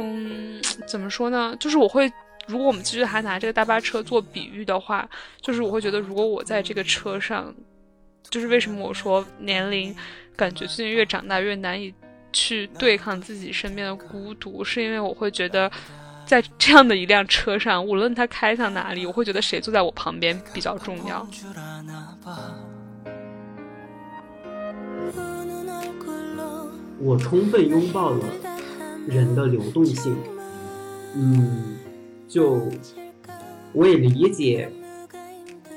[0.00, 1.56] 嗯，怎么说呢？
[1.58, 2.10] 就是我会，
[2.46, 5.08] 如果我们继续还拿这个大巴车做比喻的话，
[5.40, 7.54] 就是我会觉得，如果我在这个车上，
[8.30, 9.94] 就是为什么我说年龄
[10.36, 11.92] 感觉最近越长大越难以
[12.32, 15.70] 去对抗自己身边的孤独，是因为我会觉得，
[16.26, 21.26] 在这样的一辆车上，无论它开向哪里，我会觉得谁坐在我旁边比较重要。
[27.00, 28.26] 我充分拥抱了。
[29.08, 30.16] 人的流动性，
[31.16, 31.76] 嗯，
[32.28, 32.60] 就
[33.72, 34.70] 我也理解，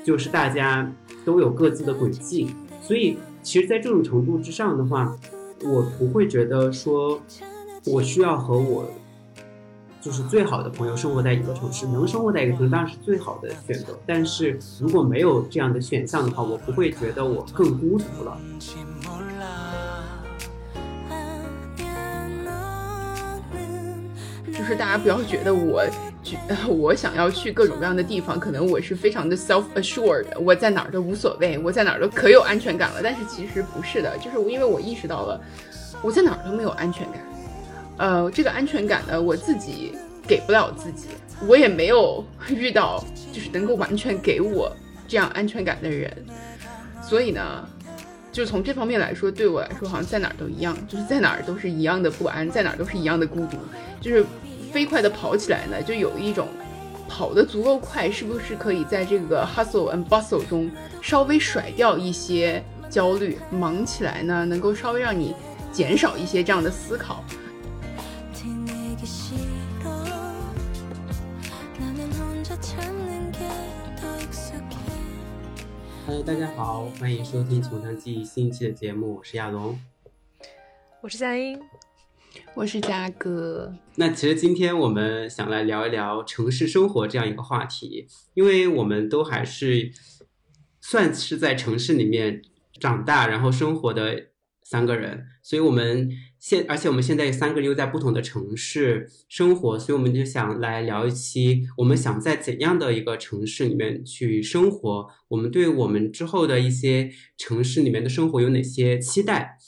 [0.04, 0.92] 就是大家
[1.24, 5.16] 都有各自的轨迹，所以其实，在这种程度之上的话，
[5.64, 7.20] 我不会觉得说
[7.86, 8.88] 我需要和我
[10.00, 13.98] 就是最好的朋友生活在一个城市，能生活在一个城市当然是最好的选择。
[14.04, 18.38] 但是如果没有这样的选项的话，我不会觉得我更孤独了。
[24.62, 25.84] 就是大家不要觉得我
[26.22, 26.36] 去，
[26.70, 33.00] 我想要去各种各样的地方，可能我是非常的 self assured，我在哪儿都无所谓，我在哪儿都可有安全感了。
[33.02, 35.40] 但是其实不是的，就是因为我意识到了，
[36.00, 37.20] 我在哪儿都没有安全感。
[37.96, 39.96] 呃，这个安全感呢，我自己
[40.28, 41.08] 给不了自己，
[41.48, 44.70] 我也没有 遇到就是能够完全给我
[45.08, 46.08] 这样安全感的人。
[47.02, 47.68] 所以呢，
[48.30, 53.56] 就从这方面来说，对我来说，好像在哪儿都一样，就是在哪儿都是一样的不安，在哪儿都是一样的孤独，
[54.00, 54.24] 就是。
[54.72, 56.48] 飞快的跑起来呢，就有一种
[57.06, 60.70] 跑得足够快，是不是可以在这个 hustle and bustle 中
[61.02, 65.34] 稍微甩掉一些焦虑，忙起来呢，能够稍微让你
[65.70, 67.22] 减少一些这样的思考。
[76.06, 79.78] 嗨，大家好，欢迎收听《从长计议》新一期的节目，我是亚龙，
[81.02, 81.60] 我是佳音。
[82.54, 83.72] 我是嘉哥。
[83.96, 89.90] 那其实今天我们想来聊一聊城市生活这样一个话题，因为我们都还是
[90.80, 92.42] 算是在城市里面
[92.78, 94.28] 长大，然后生活的
[94.62, 109.58] 三个人，所以我们现而且我们现在三个又在不同的城市生活，所以我们就想来聊一期，我们想在怎样的一个城市里面去生活，我们对我们之后的一些城市里面的生活有哪些期待？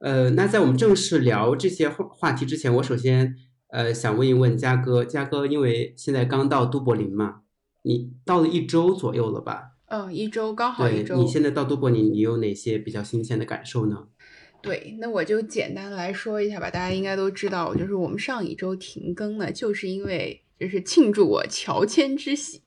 [0.00, 3.36] 呃，那在我们正式聊这些话话题之前，我首先
[3.68, 7.42] 呃想问一问嘉哥，嘉哥，因为现在刚到都柏林嘛，
[7.82, 9.72] 你到了一周左右了吧？
[9.86, 11.16] 嗯，一周刚好一周。
[11.16, 14.08] 你现在到都柏林，你有哪些比较新鲜的感受呢？
[14.62, 20.42] 对，那我就简单来说一下吧，大家应该都知道，就是我们上一周停更呢，就是因为。
[20.60, 22.60] 就是庆祝我乔迁之喜，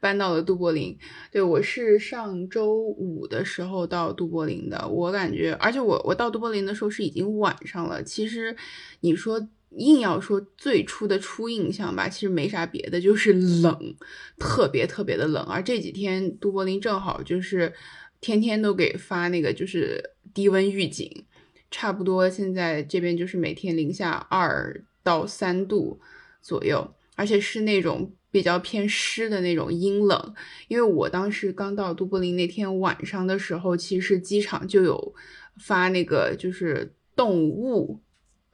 [0.00, 0.96] 搬到了都柏林。
[1.32, 4.86] 对我是上周五的时候到都柏林的。
[4.88, 8.00] 我感觉，而且我我到都柏林的时候是已经晚上了。
[8.00, 8.56] 其实
[9.00, 13.96] 你说硬要说最初的初印象吧，其实没啥别的，就是冷，
[14.38, 15.44] 特别特别的冷。
[15.46, 17.72] 而这几天都柏林正好就是
[18.20, 21.24] 天天都给发那个就是低温预警，
[21.72, 26.00] 差不多现在这边就是每天零下二到三度
[26.40, 26.94] 左右。
[27.16, 30.34] 而且是那种比较偏湿的那种阴冷，
[30.68, 35.14] 因为我当时刚到都柏林那天晚上的时候，其实机场就有
[35.58, 38.00] 发那个就是冻雾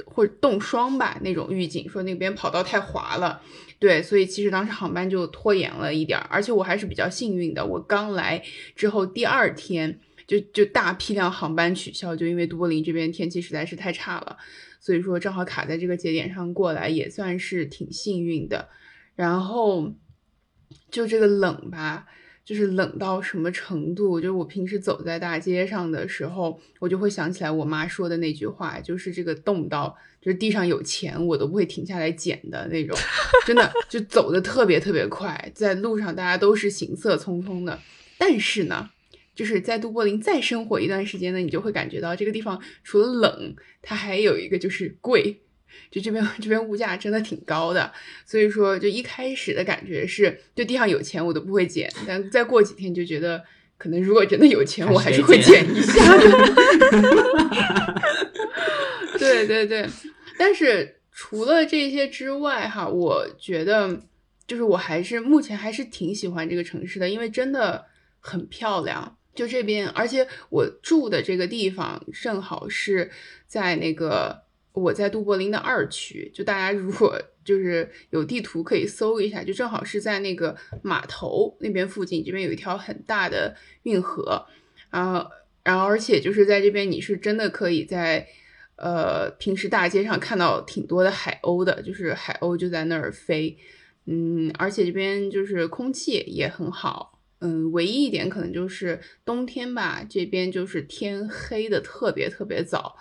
[0.05, 3.41] 或者冻霜吧那种预警，说那边跑道太滑了，
[3.79, 6.27] 对，所以其实当时航班就拖延了一点儿。
[6.29, 8.43] 而且我还是比较幸运的，我刚来
[8.75, 14.37] 之后第二天就就大批量航班取消，就因为都柏林这边天气实在是太差了。
[14.81, 18.69] 所以说正好卡在这个节点上过来，也算是挺幸运的。
[19.15, 19.93] 然后
[20.91, 22.07] 就这个冷吧，
[22.45, 24.21] 就是冷到什么程度？
[24.21, 32.97] 就是我平时走在大街上的时候，我就会想起来我妈说的那句话，就是这个冻到，就是地上有钱我都不会停下来捡的那种，
[33.47, 37.79] 真的就走的特别特别快，在路上大家都是行色匆匆的。
[38.19, 38.91] 但是呢。
[39.39, 45.39] 就是在都柏林再生活一段时间呢，你就会感觉到这个地方除了冷，它还有一个就是贵，
[45.93, 47.93] 就这边这边物价真的挺高的。
[48.27, 53.41] 所以说，就一开始的感觉是，就地上有钱我都不会捡，但再过几天就觉得，
[53.77, 56.03] 可能如果真的有钱，我还是会捡 一下。
[59.17, 59.89] 对对对，
[60.37, 64.01] 但是除了这些之外，哈，我觉得
[64.49, 67.85] 就是我还是目前还是挺喜欢这个城市的，因为真的
[68.19, 69.15] 很漂亮。
[69.39, 73.09] 就这边，而且我住的这个地方正好是
[73.47, 74.43] 在那个
[74.73, 76.29] 我在都柏林的二区。
[76.35, 82.25] 就大家如果就是有地图可以搜一下，就正好是在那个码头那边附近。
[82.25, 83.55] 这边有一条很大的
[83.85, 84.45] 运河，
[84.91, 85.25] 啊，
[85.63, 88.27] 然后而且就是在这边你是真的可以在
[88.75, 93.57] 呃平时大街上看到挺多的海鸥的，就是海鸥就在那儿飞，
[94.07, 102.97] 嗯，而且这边就是空气也很好，嗯，唯一一点可能就是冬天吧，这边就是天黑的特别特别早，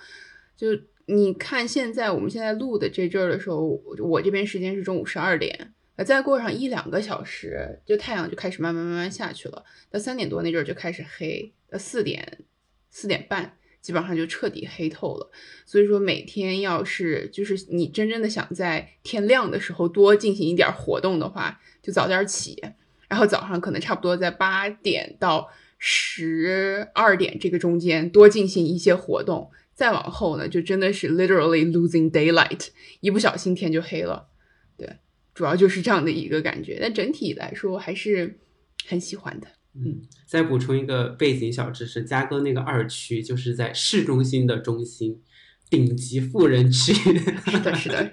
[0.55, 0.67] 就
[1.05, 5.73] 你看现在我们现在录的这阵儿的时候，我这边时间是中午十二点。
[5.95, 9.65] 呃，再过上一两个小时，就太阳就开始慢慢慢慢下去了。
[9.89, 12.45] 到三点多那阵儿就开始黑，呃，四点
[12.91, 15.31] 四点半基本上就彻底黑透了。
[15.65, 22.63] 所以说，每天要是就是你真正的想在天亮的时候多进行一点活动的话，就早点起，
[23.07, 29.51] 然后早上可能差不多在八点到十二点这个中间多进行一些活动。
[29.74, 32.69] 再往后呢，就真的是 literally losing daylight，
[33.00, 34.30] 一不小心天就黑了。
[34.75, 34.98] 对
[35.36, 38.39] 主要就是这样的一个感觉，但整体来说还是
[38.88, 39.48] 很喜欢的。
[39.75, 45.21] 嗯，再补充一个背景小知识，嘉哥那个二区就是在市中心的中心，
[45.69, 46.93] 顶级富人区。
[47.49, 48.11] 是的，是的。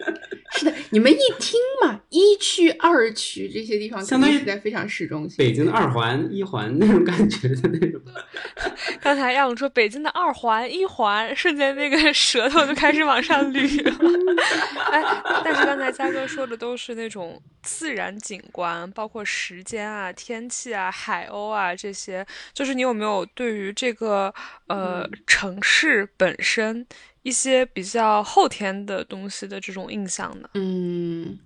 [0.57, 8.01] 是的，你们一听嘛，一区、二区这些地方，相当于在非常市中心，北京的二环、一环那种感觉的那种。
[9.03, 13.93] 刚才亚龙说北京的二环、一环，瞬间那个舌头就开始往上捋了。
[14.93, 15.03] 哎，
[15.45, 24.33] 但是刚才嘉哥说的都是那种自然景观，包括时间啊、天气啊、海鸥啊这些，就是你有没有对于这个
[24.69, 26.87] 呃城市本身？
[27.25, 30.51] 一些比较后天的东西的这种印象呢？
[30.53, 31.39] 嗯，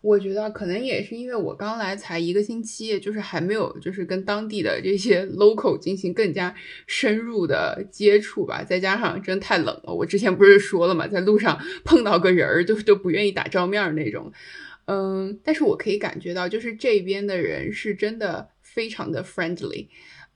[0.00, 6.52] 我觉得可能也是因为我刚来才一个星期，就是还没有就是跟当地的这些 local 进行更加
[6.88, 8.64] 深入的接触吧。
[8.64, 14.32] 再加上真太冷了，我之前不是说了嘛，在路上 碰到个人儿就都不愿意打照面那种。
[14.86, 19.86] 嗯，但是我可以感觉到，就是这边的人是真的非常的 friendly。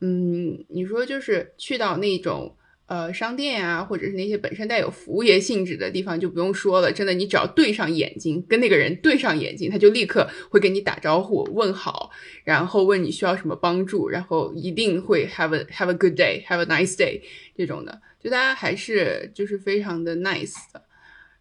[0.00, 2.56] 嗯，你说就是去到那种。
[2.86, 6.92] 呃，商店啊，或者是那些本身带有服务业性质的地方，就不用说了。
[6.92, 12.10] 真的，你只要对上眼睛，跟那个人对上眼睛，他就立刻会跟你打招呼、问好，
[12.44, 17.22] 然后问你需要什么帮助，然后一定会 have a have a good day，have a nice day
[17.56, 18.02] 这种的。
[18.20, 20.82] 就大家还是就是非常的 nice 的。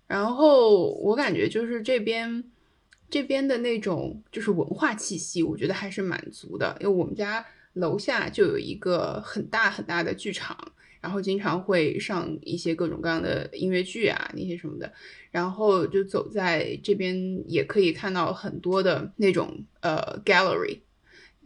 [0.08, 2.46] 然后我感觉就是这边
[3.10, 6.78] 这边的那种就是文化气息，我觉得还是蛮足的。
[6.80, 10.58] 因为我们家楼下就有一个很大很大的剧场。
[11.04, 14.90] 然后经常会上一些各种各样的音乐剧啊，那些什么的。
[15.32, 20.80] 然后就走在这边，也可以看到很多的那种呃 gallery，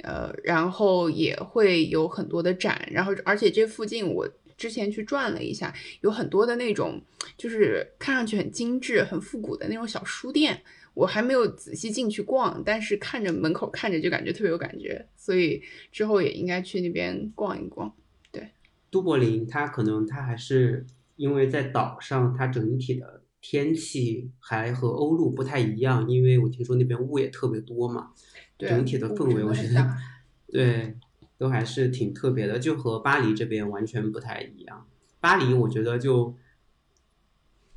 [0.03, 2.87] 呃，然后也会有很多的展。
[2.91, 7.01] 然后而且这附近我之前去转了一下，有很多的那种
[7.35, 10.61] 就是看上去很精致、很复古的那种小书店。
[10.93, 17.91] 我还没有仔细进去逛，但是看着门口看着就感觉特别有感觉，所以之后也应该去那边逛一逛。
[18.89, 20.85] 都柏林，它可能它还是
[21.17, 28.11] 因为在岛上，它整体的天气还和欧陆不太一样，因为我听说那边雾也特别多嘛，
[28.57, 29.95] 整体的氛围我觉得
[30.51, 30.95] 对
[31.37, 34.87] 都还是挺特别的，就和巴黎这边完全不太一样。
[35.19, 36.35] 巴黎我觉得就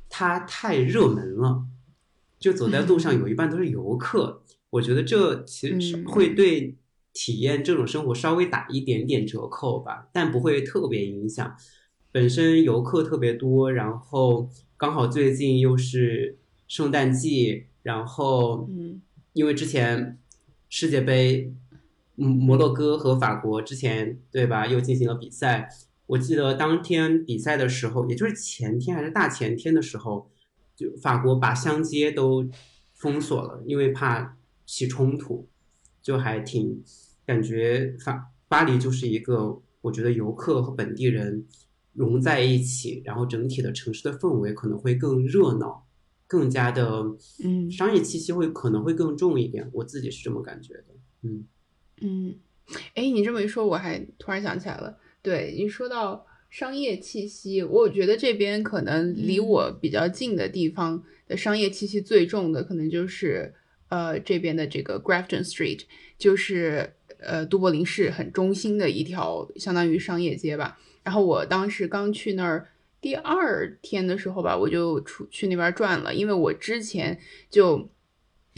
[0.09, 1.65] 它太热门了，
[2.39, 6.77] 就走在路上有一半都是游客，我觉得这其实会对。
[7.13, 11.55] 体验这种生活稍微打一点点折扣吧，但不会特别影响。
[12.11, 16.37] 本身游客特别多，然后刚好最近又是
[16.67, 19.01] 圣诞季，然后嗯，
[19.33, 20.17] 因为之前
[20.69, 21.53] 世界杯，
[22.15, 25.69] 嗯，摩洛哥和法国之前对吧，又进行了比赛。
[26.07, 30.29] 我记得当天比赛的时候，也就是前天还是大前天的时候，
[30.75, 32.49] 就法国把乡街都
[32.93, 35.49] 封锁了，因为怕起冲突。
[36.03, 36.83] 就还挺
[37.31, 41.45] 感觉法巴黎就是一个，我觉得游客和本地人
[41.93, 45.87] 融在一起，然后整体的城市的氛围可能会更热闹，
[46.27, 47.05] 更加的
[47.41, 50.85] 嗯，商业气息会可能会更重一点，我自己是这么感觉的，
[51.21, 51.45] 嗯。
[52.01, 52.35] 嗯，
[52.95, 63.53] 哎，你这么一说，我还突然想起来了，对你说到商业气息，我觉得这边可能离我比较近的地方的商业气息最重的，可能就是。
[63.91, 65.81] 呃，这边的这个 Grafton Street
[66.17, 70.77] 就是呃都柏林市很中心的一条，相当于商业街吧。
[71.03, 72.67] 然后我当时刚去那儿
[72.99, 77.89] 第二天的时候吧，我就出去那边转了，因为我之前就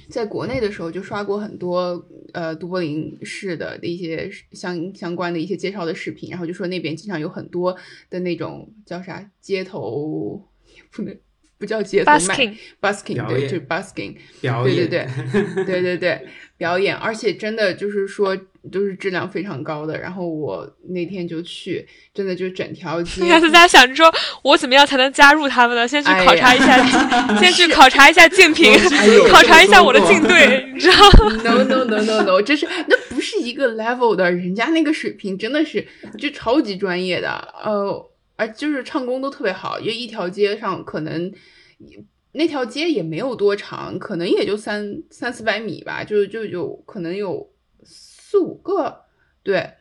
[0.10, 7.78] 在国内的时候就刷过很多呃都柏林市的一些相相关的一些介绍的视频，然后就说那边经常有很多
[8.10, 11.18] 的那种叫啥街头，也不能。
[11.60, 15.08] 不叫街头卖 busking，对，就是 busking，表演，对对
[15.56, 16.28] 对，对对 对，
[16.58, 18.38] 表演，而且真的就是说。
[18.72, 23.22] 都是质量非常高的，然后我那天就去，真的就整条街。
[23.28, 24.10] 大家想着说，
[24.42, 25.88] 我怎么样才能加入他们呢？
[25.88, 26.78] 先去考察一下，
[27.38, 28.72] 先去考察一下竞品，
[29.30, 30.96] 考察一下我的竞队，你知道
[31.44, 35.86] ？No no no no no，这是那不是一个 level 的，人家那个水平真的是
[36.18, 37.30] 就超级专业的，
[37.64, 41.32] 呃，而就是唱功都特别好，因为一条街上可能
[42.32, 47.52] 那条街也没有多长，可能也就三三四百米吧，就就有可能有。
[48.34, 49.04] 四五个，
[49.44, 49.74] 对，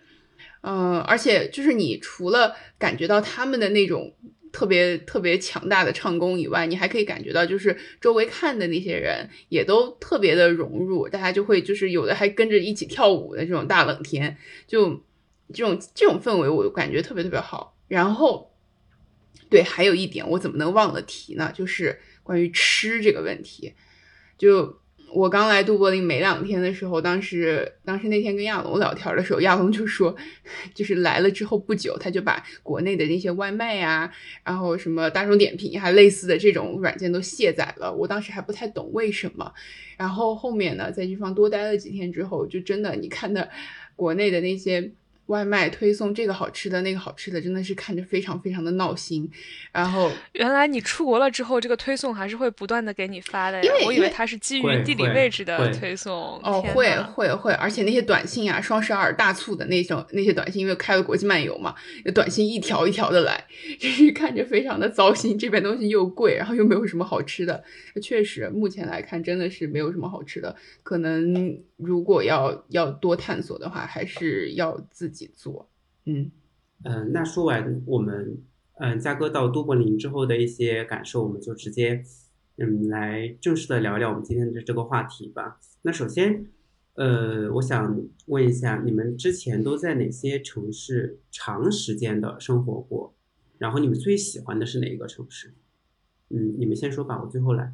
[0.61, 4.15] 嗯，而且就是你除了感觉到他们的那种
[4.53, 15.03] 特别特别强大的唱功以外，你还可以感觉到就是周围看的那些人也都特别的融入，大家就会就是有的还跟着一起跳舞的这种大冷天，就
[15.55, 17.79] 这种这种氛围，我感觉特别特别好。
[17.89, 18.55] 然后，
[19.49, 21.51] 对，还有一点我怎么能忘了提呢？
[21.55, 23.73] 就是关于吃这个问题，
[24.37, 24.82] 就。
[25.15, 30.17] 我刚来杜柏林没两天的时候，当时当时那天跟亚龙聊天的时候，亚龙就说，
[30.75, 34.11] 就是来了之后不久，他就把国内的那些外卖呀，
[34.43, 37.95] 然后什么大众点评还类似的这种软件都卸载了。
[37.95, 39.53] 我当时还不太懂为什么，
[39.99, 43.49] 然后后面呢，在地方多待了几天之后，就真的你看的
[43.95, 44.93] 国内的那些。
[45.27, 49.31] 外卖推送这个好吃的那个好吃的，真的是看着非常非常的闹心。
[49.71, 56.13] 然后原来你出国了之后，这个推送还是会不断的给你发的，因为我以为它是基于地理位置的推送。
[56.43, 61.75] 哦，会会会，而且那些短信啊，双十二大促的那种那些短信，因为开了国际漫游嘛，
[62.15, 63.45] 短信一条一条的来，
[63.79, 65.39] 就是看着非常的糟心。
[65.39, 67.63] 这边东西又贵，然后又没有什么好吃的，
[68.03, 71.59] 确实目前来看真的是没有什么好吃的，可能。
[71.77, 75.69] 如果要要多探索的话，还是要自自己做。
[76.07, 76.31] 嗯
[76.85, 78.39] 嗯，那说完我们
[78.79, 82.03] 嗯嘉哥到都柏林之后的一些感受，我们就直接
[82.57, 85.61] 嗯来正式的聊聊我们今天的这个话题吧。
[85.83, 86.47] 那首先，
[86.95, 93.15] 呃，我想问一下，你们之前都在哪些城市长时间的生活过？
[93.59, 95.55] 然后你们最喜欢的是哪一个城市？
[96.31, 97.73] 嗯，你们先说吧，我最后来。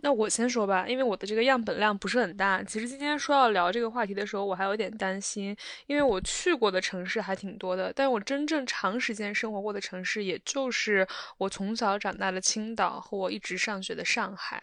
[0.00, 2.62] 那我先说吧，因为我的这个样本量不是很大。
[2.62, 11.06] 其实今天说要聊这个话题的时候，我还有点担心，因为我去过的城市还挺多的，但我真正长时间生活过的城市，也就是
[11.38, 14.62] 我从小长大的青岛和我一直上学的上海。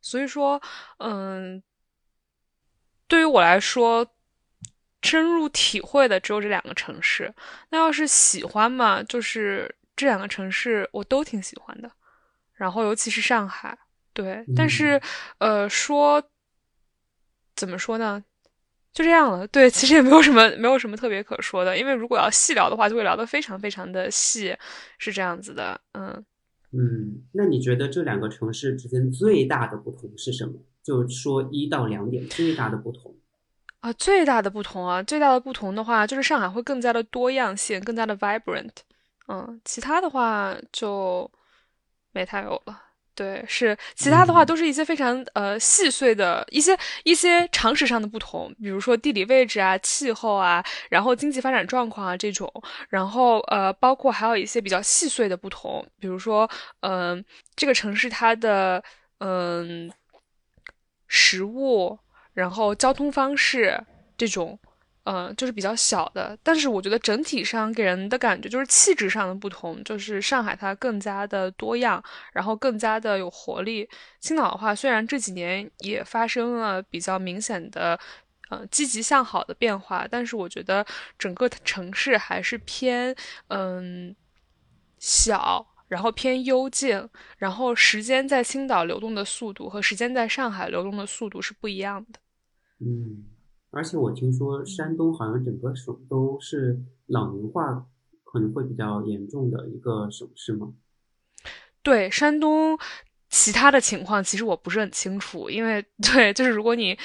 [0.00, 0.60] 所以说，
[0.98, 1.62] 嗯，
[3.08, 4.06] 对于我来说，
[5.02, 7.34] 深入体会的只有这两个城市。
[7.70, 11.90] 那要是喜欢嘛，就是这两个城市我都挺喜欢的，
[12.52, 13.76] 然后尤其是上海。
[14.14, 14.98] 对，但是，
[15.38, 16.22] 呃，说
[17.54, 18.24] 怎么说呢？
[18.92, 19.46] 就这样了。
[19.48, 21.76] 对，其实也没有什么，没有什么特别可说的。
[21.76, 24.56] 因为如果要细聊的话，就会聊得非常非常的细，
[24.98, 25.80] 是这样子的。
[25.92, 26.24] 嗯
[26.70, 30.54] 嗯，那你觉得这两个城市之间最大的不同是什么？
[30.82, 33.14] 就说一到两点最大的不同
[33.80, 38.70] 啊，最大的不同啊，最大的不同的话，就是上海会更加的多样性，更加的 vibrant。
[39.26, 41.30] 嗯，其他的话就
[42.12, 42.80] 没太有了。
[43.14, 52.52] 对，是其他的话都是一些非常呃细碎的一些一些常识上的不同，比如说地理位置啊、气候啊，然后经济发展状况啊这种，
[52.88, 58.82] 然后呃包括还有一些比较细碎的不同，比如说嗯这个城市它的
[59.18, 59.92] 嗯
[61.06, 61.98] 食物，
[62.32, 63.80] 然后交通方式
[64.18, 64.58] 这种。
[65.04, 73.86] 嗯，就是比较小的，但是我觉得整体上给人的感觉就是气质上的不同，就是上海它更加的多样，然后更加的有活力。
[74.18, 78.00] 青岛的话，虽然这几年也发生了比较明显的，
[78.48, 80.84] 呃，积极向好的变化，但是我觉得
[81.18, 83.14] 整个城市还是偏
[83.48, 84.16] 嗯
[84.98, 87.06] 小，然后偏幽静，
[87.36, 92.18] 然后时间在青岛流动的速度和时间在上海流动的速度是不一样的。
[92.80, 93.33] 嗯。
[93.74, 97.86] 而且我听说山东好像整个省都是老龄化
[98.22, 100.72] 可能会比较严重的一个省市吗？
[101.82, 102.78] 对，山东
[103.28, 106.96] 其他的情况其实我不是很清楚，因为对，就是如果你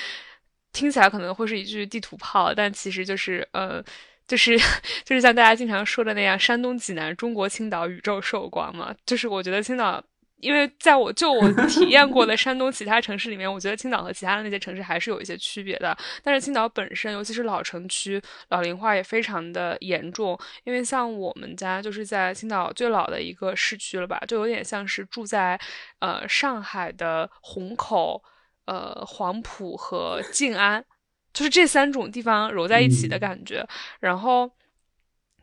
[0.72, 3.84] 听起来可能会是一句地图炮，但其实就是呃，
[4.28, 4.58] 就是
[5.04, 10.04] 就是像大家经常说的那样，山东济南，中国青岛，宇宙寿光嘛，就是我觉得青岛。
[10.42, 15.98] 因为在我就我体验过的山东其他城市里面，我觉得青岛和其他的那些城市还是有一些区别的。
[16.24, 20.38] 但是青岛本身，尤其是老城区，老龄化也非常的严重。
[20.64, 25.60] 因为像我们家就是在青岛最老的一个市区了吧，就有点像是住在
[26.00, 28.24] 呃上海的虹口、
[28.66, 30.84] 呃黄埔和静安，
[31.34, 33.66] 就是这三种地方揉在一起的感觉。
[34.00, 34.50] 然后。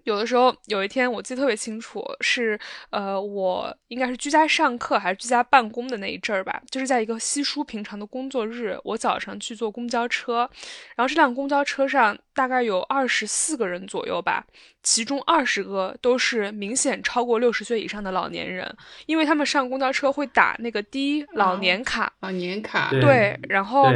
[0.07, 2.59] 有的时候，有一天我记得特别清楚，是
[2.91, 10.49] 呃，我应该是居家上课还是居家办公的那一阵儿吧，就是在一个稀疏平常的工作日，我早上去坐公交车，
[10.95, 14.47] 然后这辆公交车上大概有二十四个人左右吧，
[14.85, 18.73] 其中二十个都是明显超过六十岁以上的老年人，
[19.07, 23.93] 因为他们上公交车会打那个低老年卡，老年卡，对，然后。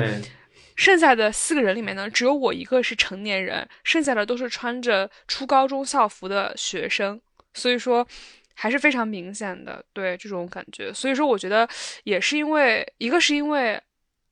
[0.80, 7.20] 剩下的四个人里面呢，只有我一个是成年人，剩下的都是穿着初高中校服的学生，
[7.52, 8.06] 所以说
[8.54, 10.90] 还是非常明显的对这种感觉。
[10.90, 11.68] 所以说，我觉得
[12.04, 13.78] 也是因为一个是因为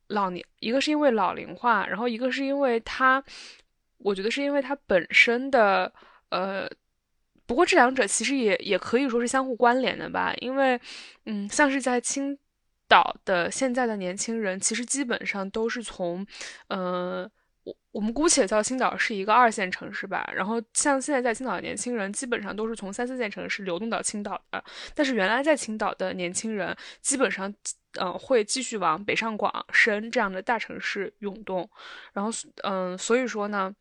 [0.06, 3.22] 老年，一个是因为老龄化，然后一个是因为它，
[3.98, 5.92] 我觉得是因为它本身的
[6.30, 6.66] 呃，
[7.44, 10.80] 不过这两者其实也也可以说是相互关联的吧，因为
[11.26, 12.38] 嗯，像是在清。
[12.88, 16.26] 岛的现在的年轻人其实基本上都是从，
[16.68, 17.30] 呃，
[17.64, 20.28] 我我们姑且叫青岛是一个二线城市吧。
[20.34, 24.64] 然后像现在在青岛的年轻人，基本上都是从三四线城市流动到青岛的。
[24.94, 27.52] 但是原来在青岛的年轻人，基本上，
[28.00, 31.68] 嗯，会继续往北上广深这样的大城市涌动。
[32.14, 32.30] 然后，
[32.62, 33.74] 嗯，所以说呢，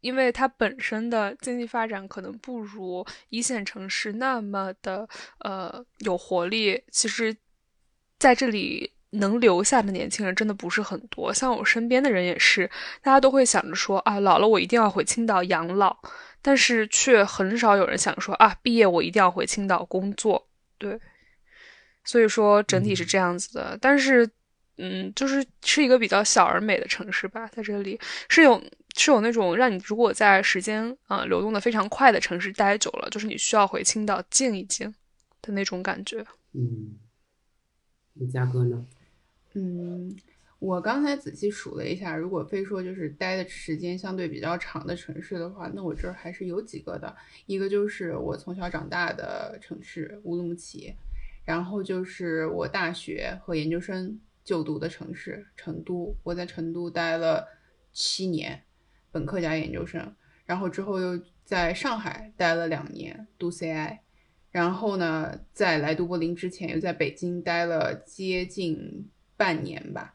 [0.00, 5.08] 因为它本身的经济发展可能不如一线城市那么的，
[5.40, 6.84] 呃，有活力。
[6.92, 7.36] 其实。
[8.24, 12.66] 在这里能留下的年轻人真的不是很多，像我身边的人也是，
[13.02, 15.94] 大家都会想着说啊，老了我一定要回青岛养老，
[16.40, 20.48] 但是却很少有人想说啊，毕业我一定要回青岛工作。
[20.78, 20.98] 对，
[22.02, 23.76] 所以说整体是这样子的。
[23.78, 24.26] 但是，
[24.78, 28.00] 嗯，就是是一个比较小而美的城市吧，在这里
[28.30, 28.58] 是有
[28.96, 34.94] 是有那种让你如果在时间啊流动的非常快的城市待久了，就是你需要回青岛静一静
[35.42, 36.24] 的那种感觉。
[36.54, 36.96] 嗯。
[38.14, 38.86] 你嘉哥呢？
[39.54, 40.16] 嗯，
[40.58, 47.14] 我刚才仔细数了一下，如果非说就是待的时间相对比较长的城市的话，那我这儿还是有几个的。
[47.46, 50.94] 一个就是我从小长大的城市乌鲁木齐，
[51.44, 56.16] 然后就是我大学和研究生就读的城市成都。
[56.22, 57.46] 我在成都待了
[57.92, 58.62] 七年，
[59.12, 60.14] 本科加研究生，
[60.46, 63.98] 然后之后又在上海待了两年读 CI。
[64.54, 69.04] 然后呢，在来都柏林之前，又在北京待了接近
[69.36, 70.14] 半年吧。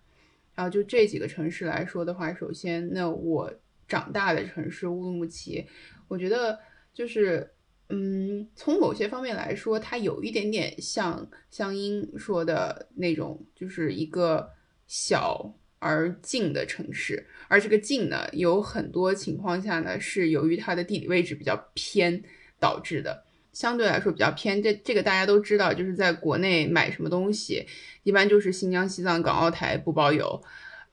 [0.56, 3.54] 然后就这几个城市来说的话，首先，那我
[3.86, 5.66] 长大的城市乌鲁木齐，
[6.08, 6.58] 我觉得
[6.94, 7.52] 就是，
[7.90, 14.50] 嗯，从某些方面来说，它有一点点像香音说的那种，就是一个
[14.88, 17.28] 小而静的城市。
[17.50, 22.24] 而这个静呢，有很多情况下呢，是由于它的地理位置比较偏
[22.58, 23.26] 导致的。
[23.60, 27.68] 相对来说比较偏，这这个大家都知道，就是在国内买什么东西，
[28.04, 30.42] 一般就是新疆、西藏、港澳台不包邮，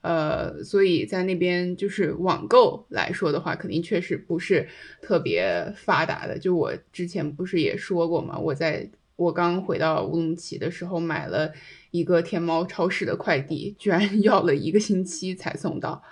[0.01, 4.67] 呃，所以在那边就是网购来说的话，肯定确实不是
[5.01, 6.37] 特别发达的。
[6.37, 11.53] 就我之前不是也说过嘛，我在我刚回到乌鲁木齐的时候，买了
[11.91, 16.03] 一个天猫超市的快递，居然 要了一个星期才送到。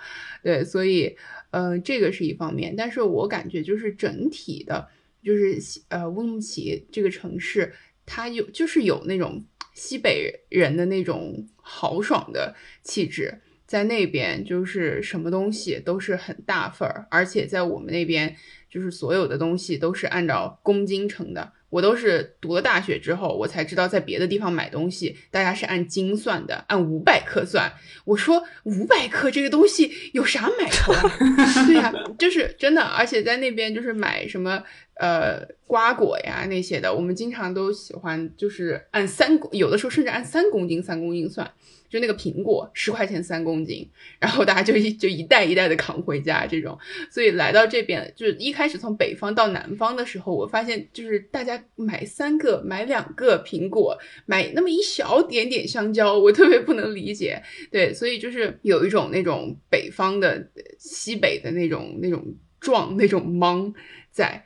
[0.42, 1.18] 对，所以，
[1.52, 4.88] 呃，这个是一方面，但是我感觉就是整体的。
[5.26, 7.74] 就是西呃乌鲁木齐这个城市，
[8.06, 18.36] 它有就是有那种西北人的那种豪爽的气质，在那边就是什么东西都是很大份儿，而且在我们那边
[18.70, 21.54] 就是所有的东西都是按照公斤称的。
[21.72, 27.70] 我都是读了大学之后，我才知道在别的地方买东西，大家是按斤算的，按五百克算。
[28.06, 31.02] 我说五百克这个东西有啥买头啊？
[31.68, 34.64] 对呀，就是真的，而且在那边就是买什么
[35.00, 41.52] 呃瓜果呀那些的，我们经常都喜欢就是按三，有的时候甚至按三公斤、三公斤算。
[41.96, 46.78] 就那个苹果十块钱三公斤，然后大家就一就一袋一袋的扛回家这种，
[47.10, 57.42] 所以来到这边，就是一开始从北方到南方的时候，我发现就是大家买三个买两个苹果，买那么一小点点香蕉，我特别不能理解。
[57.72, 63.74] 对，所以就是有一种那种北方的西北的那种那种壮那种莽
[64.12, 64.44] 在。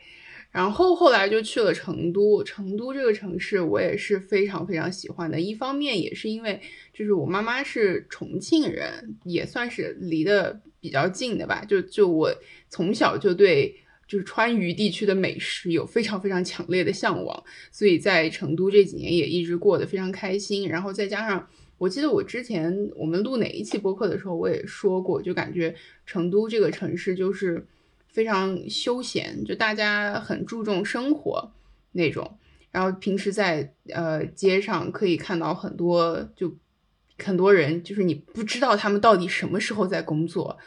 [0.52, 5.40] 然后后来就去了成都，成都这个城市我也是非常非常喜欢的。
[5.40, 6.60] 一方面也是因为，
[6.92, 11.64] 就是我妈妈是重庆人，也算是离得比较近的吧。
[11.64, 12.34] 就就我
[12.68, 13.76] 从小就对
[14.08, 20.68] 就是川渝地区的美食有非常非常强烈的向往，所以在成都这几年也一直过得非常开心。
[20.68, 25.76] 然后再加上，我记得我之前我们录哪一期播客的时候，我也说过，就感觉
[26.08, 27.64] 成都这个城市就是。
[28.20, 31.54] 非常休闲，就大家很注重生活
[31.94, 32.38] 那种。
[32.70, 36.54] 然后平时在呃街上可以看到很多，就
[37.18, 40.58] 很多人，就是你不知道他们到底什么时候在工作。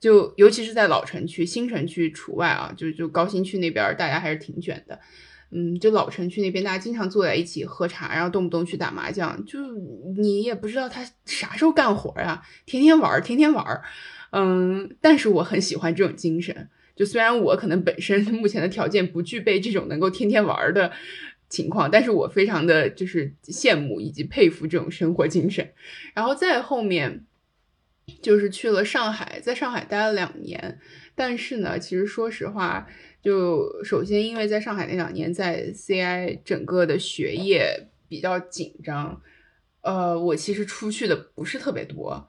[0.00, 4.98] 就尤其是在老城区、新城区除外啊，就就高新区那边大家还是挺卷的。
[5.52, 9.60] 嗯，就老城区那边，大家经常坐在一起喝茶，然后动不动去打麻将，就
[10.16, 13.64] 你也不知道他啥时候干活呀，天天玩，天天玩。
[14.32, 16.68] 嗯，但是我很喜欢这种精神。
[16.96, 20.90] 就虽然我可能本身 目前的条件不具备这种能够天天玩的
[21.48, 25.72] 情况，但是我非常的就是羡慕以及佩服这种生活精神。
[26.14, 27.24] 然后再后面
[28.20, 30.80] 就是去了上海，在上海待了两年，
[31.14, 32.88] 但是呢，其实说实话。
[33.22, 39.20] 就首先，因为在上海那两年，在 CI 整个的学业比较紧张，
[39.80, 42.28] 呃，我其实出去的不是特别多，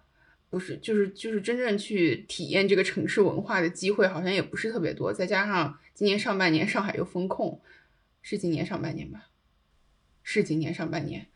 [0.50, 5.12] 不是，就是就是真正去体验这个城市文化的机会好像也不是特别多。
[5.12, 7.62] 再加上今年上半年上海又封控，
[8.22, 9.28] 是今年上半年吧？
[10.24, 11.28] 是今年上半年。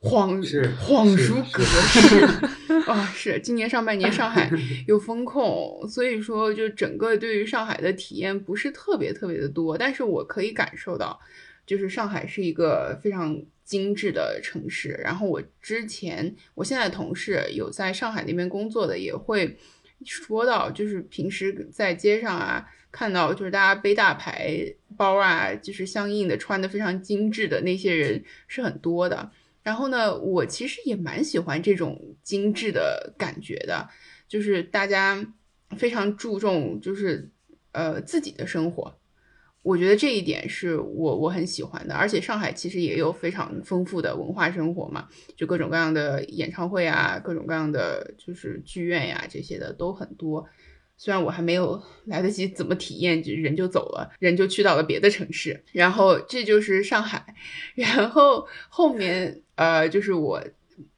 [0.00, 0.40] 恍
[0.86, 2.24] 恍如隔世
[2.90, 3.04] 啊！
[3.14, 4.50] 是今年上半年上海
[4.86, 9.76] 又风控，所以说就整个对于上海的体验不是特别特别的多。
[9.76, 11.20] 但是我可以感受到，
[11.70, 14.88] 就是上海是一个非常精致的城市。
[15.04, 19.56] 然后我之前我现在同事有在上海那边工作的，也会
[20.04, 24.60] 说到，就是平时在街上啊看到，就是大家背大牌
[24.96, 29.30] 包啊，就是相应的穿的非常精致的那些人是很多的。
[29.62, 33.88] 然后呢，我其实也蛮喜欢这种精致的感觉的，
[34.26, 35.24] 就是大家
[35.78, 37.30] 非常注重，就是
[37.70, 38.92] 呃自己的生活，
[39.62, 41.94] 我觉得这一点是我我很喜欢的。
[41.94, 50.46] 而且上海其实也有非常丰富的文化生活嘛，就各种各样的演唱会啊，各种各样的就是剧院呀这些的都很多。
[50.96, 55.62] 虽然我还没有来得及怎么体验，就人就走了，人就去到了别的城市。
[55.72, 57.34] 然后这就是上海，
[57.74, 60.42] 然后后面呃就是我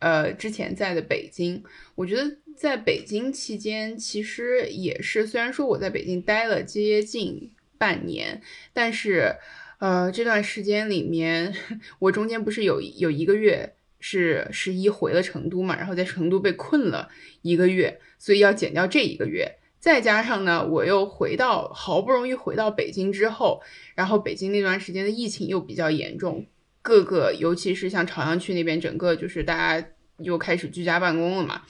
[0.01, 1.63] 呃之前在的北京。
[1.95, 8.41] 我觉得在北京期间其实也是，虽然说我在北京待了接近半年，
[8.73, 9.35] 但是
[9.79, 11.53] 呃这段时间里面，
[11.99, 17.09] 我中间不是有有一个月是十一回了成都嘛，然后在成都被困了
[17.41, 19.57] 一个月，所以要减掉这一个月。
[19.81, 23.61] 再加上呢，我又回到好不容易回到北京之后，
[23.97, 26.47] 然后北京那段时间的疫情又比较严重，
[26.83, 31.63] 各个尤其是像朝阳区那边，整个就是大家又开始居家办公了嘛，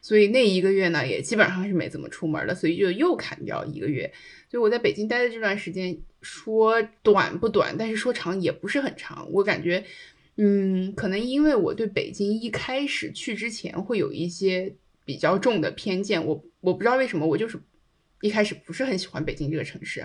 [0.00, 4.12] 所以那一个月呢，也基本上是没怎么出门的，所以就又砍掉一个月。
[4.56, 9.30] 所以我在北京待的这段时间，说短不短，但是说长也不是很长。
[9.30, 9.84] 我感觉，
[10.36, 14.74] 嗯，可能因为我对北京一开始去之前会有一些。
[15.04, 17.56] 比较重的偏见，我我不知道为什么，我就是
[18.22, 20.04] 一开始不是很喜欢北京这个城市。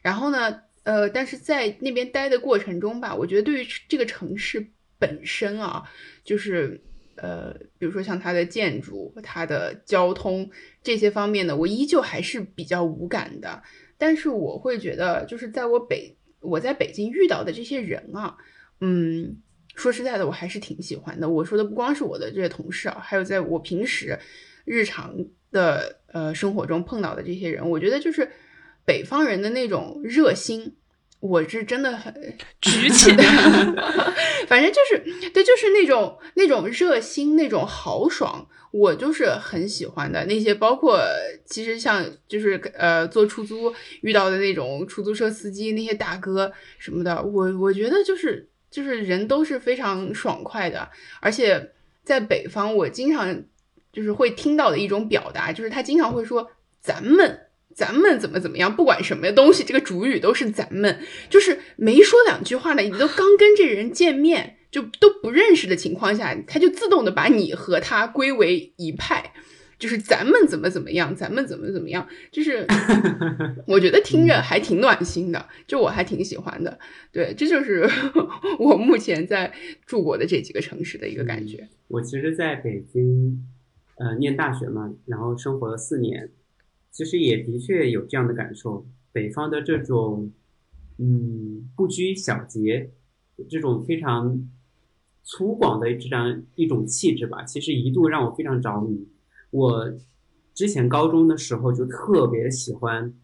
[0.00, 4.66] 然后呢，呃，但是在那边待的过程中吧，我觉得对于这个城市
[4.98, 5.82] 本身啊，
[6.24, 6.80] 就是
[7.16, 10.50] 呃，比如说像它的建筑、它的交通
[10.82, 13.62] 这些方面呢，我依旧还是比较无感的。
[14.00, 18.36] 但是我会觉得，就是在我北我在北京遇到的这些人啊，
[18.80, 19.40] 嗯。
[19.76, 21.26] 说实在的，我还是挺喜欢的。
[21.28, 24.18] 我说的不光是我的这些同事啊，还有在我平时
[24.64, 25.14] 日常
[25.52, 28.28] 的呃生活中碰到的这些人，我觉得就是
[28.84, 30.76] 北方人的那种热心，
[31.20, 32.12] 我是真的很
[32.60, 33.22] 举起的。
[34.48, 40.24] 反正就是对，就是那种那种热心，那种豪爽，我就是很喜欢的。
[40.26, 41.00] 那些包括
[41.44, 48.48] 其实像就是呃坐出租遇到的那种出租车司机那些大哥什么的，我我觉得就是。
[48.70, 50.88] 就是人都是非常爽快的，
[51.20, 51.72] 而且
[52.04, 53.42] 在北方，我经常
[53.92, 56.48] 就是会听到的一种表达，就是他经常会说
[56.80, 60.98] “咱们，咱们怎么怎么样”，不管什么东西，这个主语都是“咱们”，
[61.30, 69.32] 就是没说两句话呢，你都刚跟这人见面，就都不认识的情况下，他就自动的把你和他归为一派。
[69.78, 72.66] 就是咱们怎么怎么样，咱们怎么怎么样，就是
[73.66, 76.78] 我觉得听着还挺暖心的，就我还挺喜欢的。
[77.10, 77.88] 对，这就是
[78.60, 79.50] 我目前在
[79.86, 81.66] 住过的这几个城市的一个感觉。
[81.88, 83.42] 我其实在北京，
[83.96, 86.28] 呃，念大学嘛，然后生活了四年，
[86.90, 88.86] 其实也的确有这样的感受。
[89.12, 90.30] 北方的这种，
[90.98, 92.90] 嗯，不拘小节，
[93.48, 94.48] 这种非常
[95.22, 99.08] 粗犷的这样一种气质吧，其实一度让我非常着迷。
[99.50, 99.92] 我
[100.54, 103.14] 之前高中的时候就特别喜欢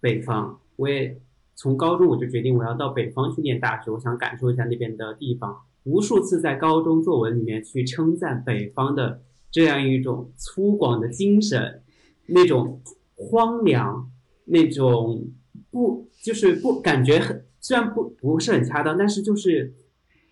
[0.00, 1.20] 北方，我也
[1.54, 5.56] 从高中我就决定我要到北方去念大学，我想感受一下那边的地方。
[5.84, 11.83] 无数次在高中作文里面去称赞北方的这样一种粗犷的精神，
[12.26, 12.80] 那种
[13.14, 14.10] 荒凉，
[14.44, 15.30] 那种
[15.70, 19.74] 不就是不感觉很虽然不不是很恰当，但是就是。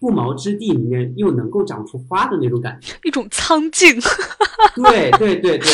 [0.03, 3.95] 不毛之地里面又能够长出花的那种感觉，一种苍劲。
[4.75, 5.69] 对对对对，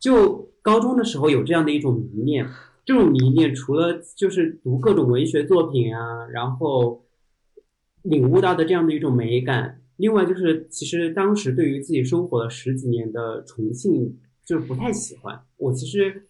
[0.00, 2.44] 就高中的时候有这样的一种迷恋，
[2.84, 7.04] 这种迷恋除了就是读各种文学作品啊，然后
[8.02, 15.44] 领悟到的这样的一种美感，另外就是其实当时对于自己生活了十几年的重庆就是不太喜欢。
[15.56, 16.28] 我其实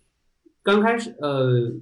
[0.63, 1.73] 刚开始呃，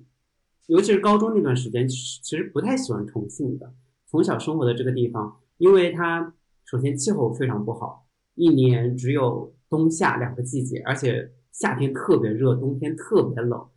[0.66, 3.74] 尤其是高中那段时间，其实不太喜欢重庆的。
[4.06, 13.68] 从小生活的这个地方，因为它首先气候非常不好，一年只有冬夏两个季节，而且夏天特别热，冬天特别冷，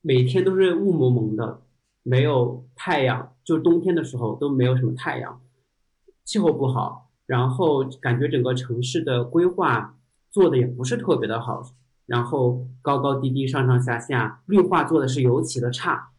[0.00, 1.62] 每天都是雾蒙蒙的，
[2.02, 5.40] 没有太阳，就冬天的时候都没有什么太阳，
[6.24, 9.97] 气候不好，然后感觉整个城市的规划
[10.38, 11.74] 做的也不是特别的好，
[12.06, 16.10] 然后高高低低、上上下下，绿化做的是尤其的差，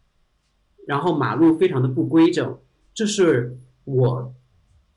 [0.85, 2.59] 然后马路非常的不规整，
[2.93, 4.33] 这是我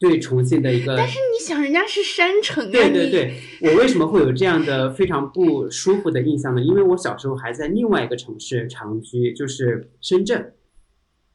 [0.01, 0.97] 对重庆的一个。
[0.97, 6.61] 但是你想，人家是山城啊，对对对，我为什么会有这样的非常不舒服的印象呢？
[6.61, 10.53] 因为我小时候还在另外一个城市长居，就是深圳。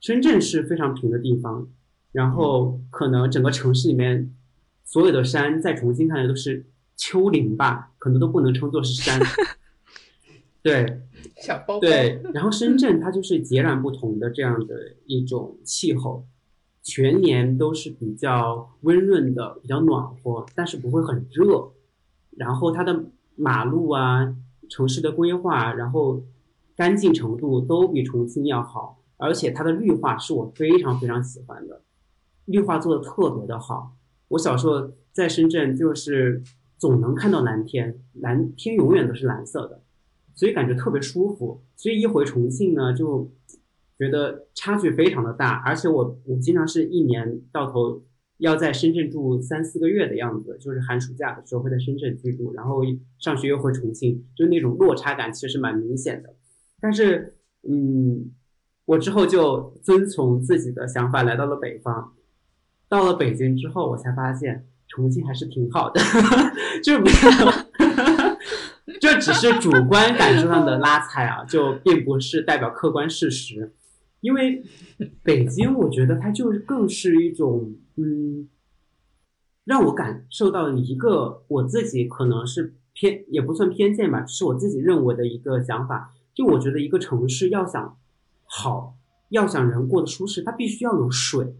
[0.02, 1.68] 深圳是非常平的地方，
[2.12, 4.32] 然后可能整个城市里面
[4.84, 9.22] 所有的山，在重庆看来都是丘陵吧，可能都不能称作是山。
[10.62, 11.02] 对，
[11.38, 16.26] 小包包，对，然后深圳它就是截然不同的这样的一种气候，
[16.84, 21.72] 全年都是比较温润的，比较暖和，但是不会很热。
[22.32, 23.06] 然后它的
[23.36, 24.36] 马路啊、
[24.70, 26.22] 城市的规划，然后
[26.76, 31.82] 干净程度都比重庆要好，而且它的绿化是我非常非常喜欢的，
[32.46, 33.94] 绿化做的特别的好。
[34.30, 36.44] 我小时候在深圳就是
[36.78, 39.82] 总能看到蓝天，蓝天永远都是蓝色的。
[40.36, 41.64] 所以感觉特别舒服。
[41.76, 43.32] 所以一回重庆呢，就
[43.98, 48.04] 觉得差距非常的大，而且我我经常是一年到头
[48.38, 52.82] 要在深圳住三四个月的样子，就是寒暑假的时候会在深圳居住，然后
[53.18, 56.36] 上学又回重庆，就那种落差感其实蛮明显的。
[56.80, 57.36] 但是，
[57.68, 58.32] 嗯，
[58.86, 62.14] 我之后就遵从自己的想法来到了北方，
[62.88, 66.02] 到了北京之后，我才发现重庆还是挺好的，
[66.84, 68.38] 就是没有。
[69.00, 73.74] 这只是主观感受上的拉踩啊， 就并不是代表客观事实。
[74.22, 74.64] 因为
[75.22, 78.50] 北京，我觉得它就更是一种，嗯，
[79.66, 86.14] 让我感受到一个我自己可能是偏也不算偏见吧，是我自己认为的一个想法。
[86.34, 87.98] 就我觉得一个城市要想
[88.46, 88.96] 好，
[89.30, 91.56] 要想人过得舒适，它必须要有水，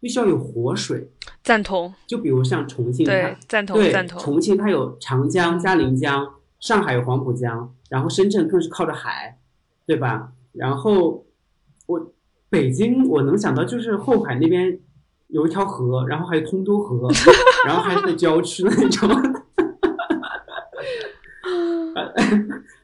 [0.00, 1.10] 必须要有活水。
[1.42, 4.20] 赞同，就比如像重庆，对，赞同，对，赞同。
[4.20, 9.38] 重庆它有长江、嘉陵江，上海有黄浦江，然后深圳更是靠着海，
[9.86, 10.32] 对吧？
[10.52, 11.24] 然后
[11.86, 12.12] 我
[12.48, 14.78] 北京我能想到就是后海那边
[15.28, 17.08] 有一条河，然后还有通州河，
[17.66, 19.08] 然后还是在郊区的那种，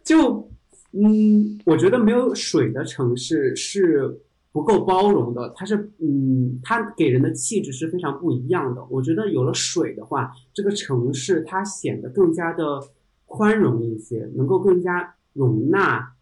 [0.05, 0.49] 就
[0.93, 4.21] 嗯，我觉得没有水的城市是
[4.53, 8.85] 不够包容的，它是嗯，它给人的气质是非常不一样的。
[8.91, 12.81] 我觉得有了水的话，这个城市它显得更加的
[13.25, 16.15] 宽容一些，能够更加容纳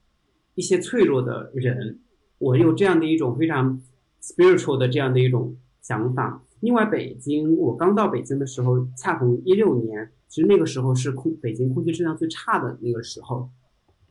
[0.55, 1.99] 一些脆弱的人。
[2.39, 3.83] 我有这样的一种非常
[4.23, 6.43] spiritual 的这样的一种想法。
[6.61, 13.51] 另外，北京，我刚到北京的时候，恰逢一六年，其实那个时候是空北京空气质量最差的那个时候。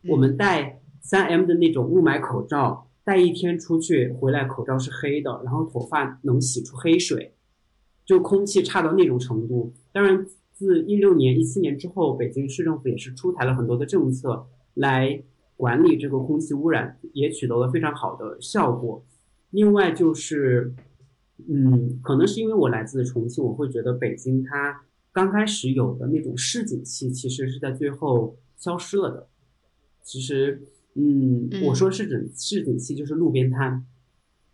[0.10, 7.34] 我们戴三 M 的那种雾霾口罩，戴一天出去回来口罩是黑的，然后头发能洗出黑水，
[8.06, 9.74] 就空气差到那种程度。
[9.92, 14.46] 当然，自一六年、一七年之后，北京市政府也是出台了很多的政策
[14.76, 15.24] 来
[15.58, 19.04] 管理这个空气污染，也取得了非常好的效果。
[19.50, 20.72] 另外就是，
[21.48, 29.28] 嗯，可能是因为我来自重庆，我会觉得北京它刚开始有的那种市井气，其实是在最后消失了的。
[30.04, 30.62] 其实，
[30.96, 33.86] 嗯，嗯我说市井市井气就是路边摊，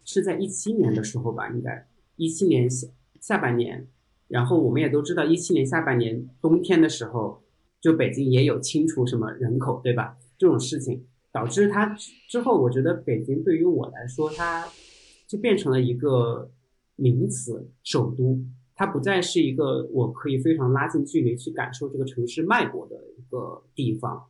[0.04, 2.88] 是在一七年的时候吧，应该一七年下
[3.20, 3.88] 下半年。
[4.28, 7.44] 然后我们也都知道，一七年下半年冬天的时候，
[7.80, 10.18] 就北京也有清除什么人口，对吧？
[10.38, 11.96] 这种事情导致它
[12.28, 14.68] 之后，我觉得北京对于我来说，它
[15.28, 16.52] 就变成了一个
[16.96, 18.40] 名词，首都。
[18.78, 24.26] 它不再是一个我可以非常拉近距离去感受这个城市脉搏的一个地方。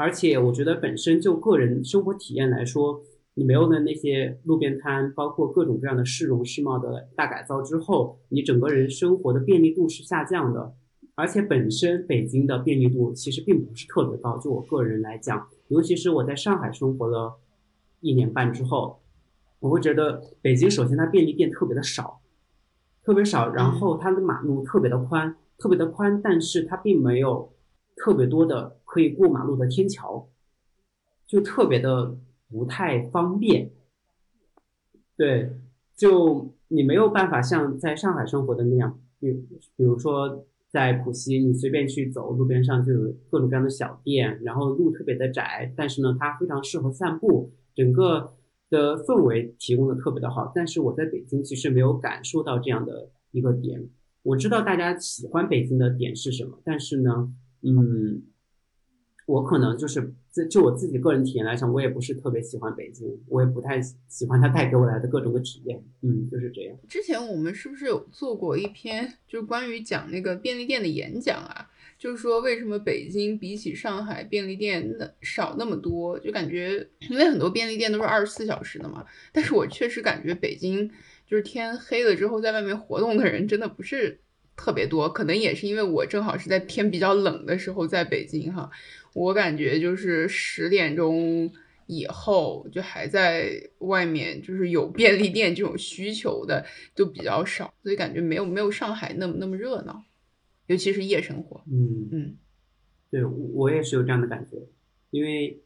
[0.00, 3.02] 而且我觉得本身就个人生活体验来说，
[3.34, 10.74] 你没有了那些路边摊，包括各种各样的市容市貌的大改造之后，你整个人生活的便利度是下降的。
[11.16, 17.38] 而且本身北京的便利度其实并不是特别高，就我个人来讲，尤其是我在上海生活了
[18.00, 19.02] 一年半之后，
[19.58, 22.22] 我会觉得北京首先它便利店特别的少，
[23.04, 27.52] 特别少，然后它的马路特别的宽，特别的宽，但是它并没有
[27.96, 30.28] 特别多的可以过马路的天桥，
[31.24, 33.70] 就特别的不太方便。
[35.16, 35.48] 对，
[35.96, 39.30] 就你没有办法像在上海生活的那样，比
[39.76, 48.32] 比如说在浦西，你随便去走，路边上就有各种各样的小店，然后路特别的窄，但是呢，它非常适合散步，整个
[48.70, 50.50] 的氛围提供的特别的好。
[50.52, 53.88] 但是我在北京其实没有感受到这样的一个点。
[54.24, 58.24] 我知道大家喜欢北京的点是什么，但是呢，嗯。
[59.30, 66.76] 我可能就是就就我自己个人体验来讲，我也不是特别喜欢北京，我也不太喜欢它带给我来的各种的体验，嗯，就是这样。
[66.88, 71.70] 之前我们是不是有做过一篇，就是关于讲那个便利店的演讲啊？
[71.96, 76.18] 就是说为什么北京比起上海便利店那少那么多？
[76.18, 79.04] 就感觉因为很多便利店都是二十四小时的嘛。
[79.32, 80.90] 但是我确实感觉北京
[81.24, 84.18] 就是天黑了之后在外面活动的人真的不是
[84.56, 88.70] 特别多，可能也是因为我正好是在天比较冷的时候在北京哈。
[89.12, 91.50] 我感觉就是十点钟
[91.86, 100.04] 以后就还在外面，就是有便利店这种需求的就比较少，所以感觉没有没有上海那么那么热闹，
[100.68, 101.62] 尤其是夜生活。
[101.70, 102.36] 嗯嗯，
[103.10, 104.56] 对我也是有这样的感觉，
[105.10, 105.60] 因为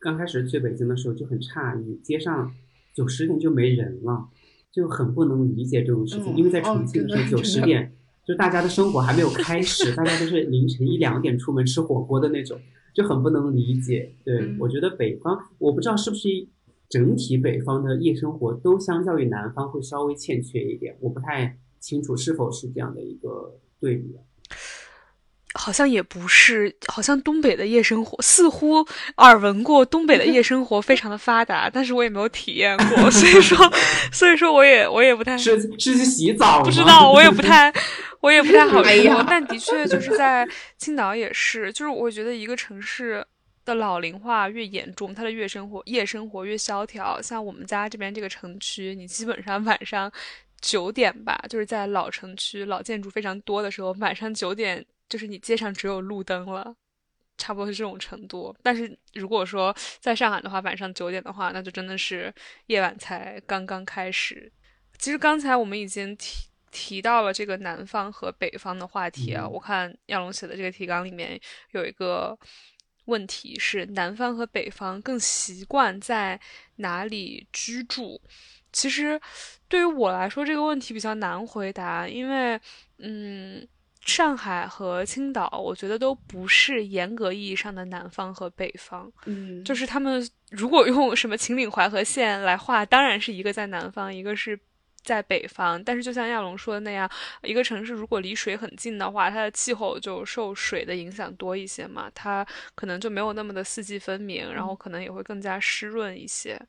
[0.00, 2.52] 刚开始去北京的时候就很诧异，街上
[2.92, 4.28] 九十点就没人了，
[4.72, 7.92] 就很不能理解这种事情，因为在重庆的时候九十点。
[8.24, 12.58] 就大家的生活还没有开始，大家都是凌晨一两点出门吃火锅的那种，
[12.94, 14.14] 就很不能理解。
[14.24, 16.28] 对我觉得北方，我不知道是不是
[16.88, 24.14] 整体北方的夜生活都相较于南方会稍微欠缺一点，我不太清楚是否是这样的一个对比。
[25.54, 28.86] 好像也不是，好像东北的夜生活似乎
[29.16, 33.72] 耳闻过，东北的夜生活非常的发达，但是我也没有体验过， 所以说，
[34.12, 37.72] 所以说我也我也不太是是去洗澡，不知道， 我也不太，
[38.20, 39.26] 我也不太好说。
[39.28, 43.24] 但的确就是在青岛也是，就是我觉得一个城市
[43.64, 47.20] 的老龄化越严重，它的夜生活夜生活越萧条。
[47.22, 50.10] 像我们家这边这个城区，你基本上晚上
[50.62, 54.82] 九点吧，就是在老城区老建筑非常多的时候，晚上九点。
[55.08, 56.74] 就是你街上只有路灯了，
[57.36, 58.56] 差不多是这种程度。
[58.62, 62.32] 但是如果说在上海的话，晚上九点的话，那就真的是
[62.68, 64.50] 夜晚才刚刚开始。
[64.96, 69.46] 其实刚才我们已经提提到了这个南方和北方的话题啊。
[69.46, 71.38] 我看亚龙写的这个提纲里面
[71.72, 72.34] 有一个
[73.04, 76.40] 问题是：南方和北方更习惯在
[76.76, 78.18] 哪里居住？
[78.72, 79.20] 其实
[79.68, 82.60] 对于我来说，这个问题比较难回答，因为
[82.98, 83.66] 嗯。
[84.04, 89.08] 上海和青岛，我觉得都不是严格意义上的南方和北方。
[89.26, 94.58] 嗯，就是他们如果用什么秦岭淮河线来画，当然是一个在南方，一个是
[95.04, 95.80] 在北方。
[95.84, 97.08] 但是就像亚龙说的那样，
[97.44, 106.60] 一个城市如果离水很近的话，它的气候就受水的影响多一些嘛，它可能就没有那么的四季分明，然后可能也会更加湿润一些。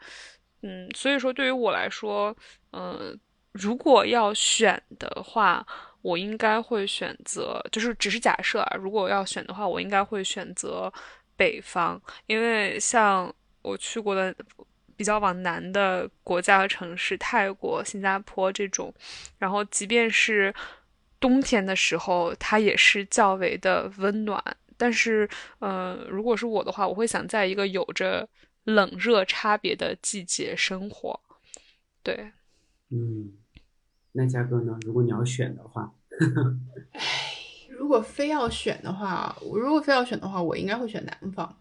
[0.63, 2.35] 嗯，所以说对于我来说，
[2.71, 3.17] 嗯，
[3.51, 5.65] 如果要选的话。
[6.03, 10.91] 我应该会选择，就是只是假设啊，如果要选的话，我应该会选择
[11.37, 11.97] 北方，
[12.27, 14.35] 因为像我去过的
[14.97, 18.93] 比较往南的国家和城市，泰国、新加坡这种，
[19.37, 20.53] 然后即便是
[21.21, 24.43] 冬天的时候，它也是较为的温暖。
[24.77, 25.25] 但是，
[25.59, 28.27] 嗯，如果是我的话，我会想在一个有着
[28.63, 31.19] 冷热差别的季节生活。
[32.01, 32.31] 对，
[32.89, 33.33] 嗯。
[34.15, 34.77] 那嘉哥呢？
[34.85, 35.91] 如果你要选的话，
[36.91, 37.01] 唉，
[37.69, 41.57] 如果非要选的话，我如果非要选的话，我应该会选南方。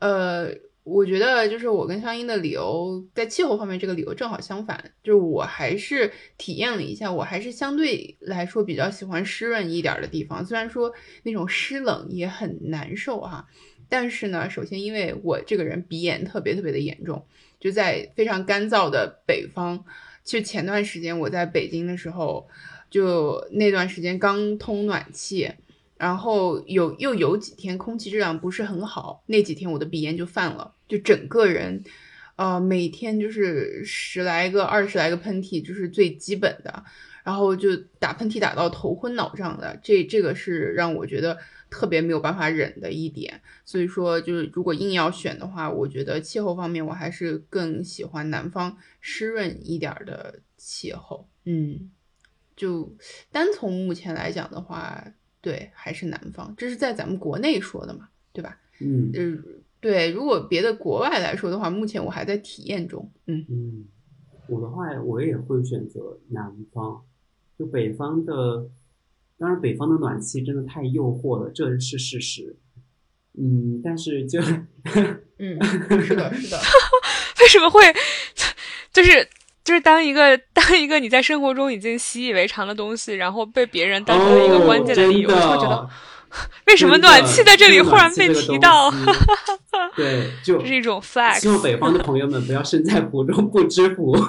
[0.00, 0.48] 呃，
[0.82, 10.44] 我觉得就是我跟香音的理由，在气候方面这个理由正好相反，就是我还是体验了一下，我还是相对来说比较喜欢湿润一点的地方。
[10.44, 13.46] 虽然说那种湿冷也很难受哈，
[13.92, 17.26] 但是呢，首先因为我这个人鼻炎特别特别的严重，
[17.60, 19.84] 就在非常干燥的北方。
[20.24, 22.48] 其实前段时间我在北京的时候，
[22.88, 25.52] 就那段时间刚通暖气，
[25.98, 31.84] 然后有又有几天空气质量不是很好，那几天我的鼻炎就犯了，就整个人，
[32.36, 36.82] 呃，每天就是十来个、二十来个喷嚏，就是最基本的，
[37.22, 41.38] 然后就打喷嚏打到头昏脑胀的，这这个是让我觉得。
[41.72, 51.26] 特别没有办法忍的一点，所以说就是如果硬要选的话，我觉得气候方面我还是更喜欢南方湿润一点的气候。
[51.46, 51.90] 嗯，
[52.54, 52.94] 就
[53.30, 55.02] 单从目前来讲的话，
[55.40, 56.54] 对，还是南方。
[56.58, 58.60] 这是在咱们国内说的嘛，对吧？
[58.78, 59.42] 嗯，就是
[59.80, 60.10] 对。
[60.10, 63.10] 如果别的国外来说的话，目前我还在体验中。
[63.24, 63.84] 嗯嗯，
[64.46, 67.02] 我的话我也会选择南方，
[67.62, 68.68] 就北方的。
[69.38, 72.56] 当然，北方的暖气真的太诱惑了，这是事实。
[73.36, 74.40] 嗯，但是就
[75.38, 75.58] 嗯，
[76.04, 76.60] 是的，是的。
[77.40, 77.82] 为什么会
[78.92, 79.28] 就是
[79.64, 85.90] 就是当一个当一个你在生活中已经习以为常的东西，然后被别人当成一个关键的理由，就会觉得
[86.68, 88.92] 为什么暖气在这里忽然被提到？
[89.96, 91.40] 对，就这是一种 flag。
[91.40, 94.14] 希望北方的朋友们不要身在福中不知福。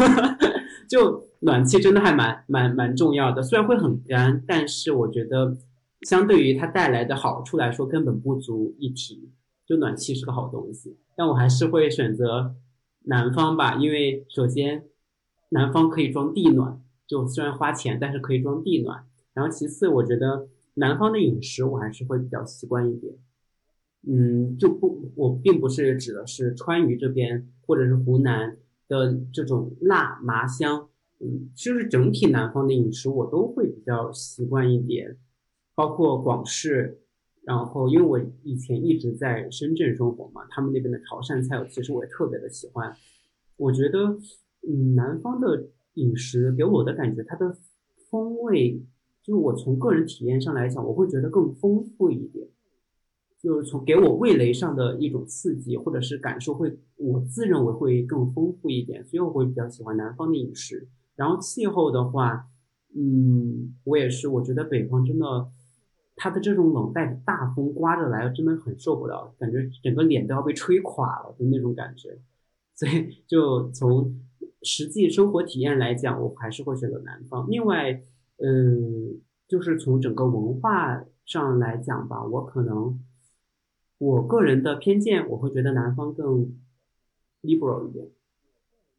[0.89, 5.57] 就暖气真的还蛮蛮蛮重要的，虽然会很干，但是我觉得
[6.01, 9.31] 相对于它带来的好处来说，根本不足一提。
[9.65, 12.53] 就暖气是个好东西，但我还是会选择
[13.05, 14.83] 南方吧，因为首先
[15.51, 19.05] 南方可以装地暖，就虽然花钱，但是可以装地暖。
[19.33, 23.13] 然后其次，我觉得南方的饮食我还是会比较习惯一点。
[24.05, 28.57] 嗯，就不，我并不是指的是川渝这边或者是湖南
[28.87, 35.17] 的这种辣麻香，嗯，就是整体南方的饮食我都会比较习惯一点，
[35.75, 36.99] 包括广式。
[37.45, 42.95] 然后，因为我以前一直在深圳生活嘛，他们那边的潮汕菜，其实我也特别的喜欢。
[43.57, 44.17] 我觉得，
[44.65, 47.53] 嗯，南方的饮食给我的感觉，它的
[48.09, 48.81] 风味，
[49.21, 52.47] 就是我从个人体验上来讲，我会觉得更丰富一点。
[53.43, 60.87] 就是从给我味蕾上的一种刺激，或者是感受，会我自认为会更丰富一点，所以我会比较喜欢南方的饮食。
[61.15, 62.47] 然后气候的话，
[62.95, 65.49] 嗯，我也是，我觉得北方真的。
[66.15, 72.19] 它的这种冷带大风刮着来，真的很受不了，感觉整个脸都要被吹垮了的那种感觉。
[72.75, 74.15] 所以，就从
[74.61, 77.49] 实际生活体验来讲，我还是会选择南方。
[77.49, 77.99] 另外，
[78.37, 82.99] 嗯，就是从整个文化上来讲吧，我可能
[83.97, 86.55] 我个人的偏见，我会觉得南方更
[87.41, 88.09] liberal 一点。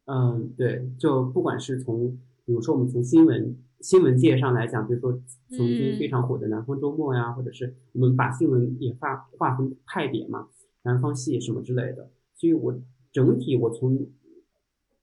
[0.05, 3.57] 嗯，对，就不管是从，比如说我们从新闻。
[3.81, 5.11] 新闻界上来讲，比如说
[5.49, 10.47] 曾经非常火的《南方周末》呀，或者是我们把新闻也划划分派别嘛，
[10.83, 12.09] 南方系什么之类的。
[12.33, 12.79] 所以我
[13.11, 14.07] 整体我从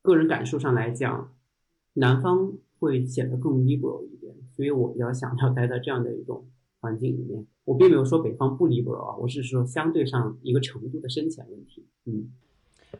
[0.01, 1.33] 个人感受上来讲，
[1.93, 6.47] 南方会显得更 liberal 一点，所以我比较想要待在这样的一种
[6.81, 7.47] 环境里面。
[7.65, 11.87] 我并没有说北方不 liberal 啊，我是说相对上一个程度的深浅问题。
[12.07, 12.31] 嗯。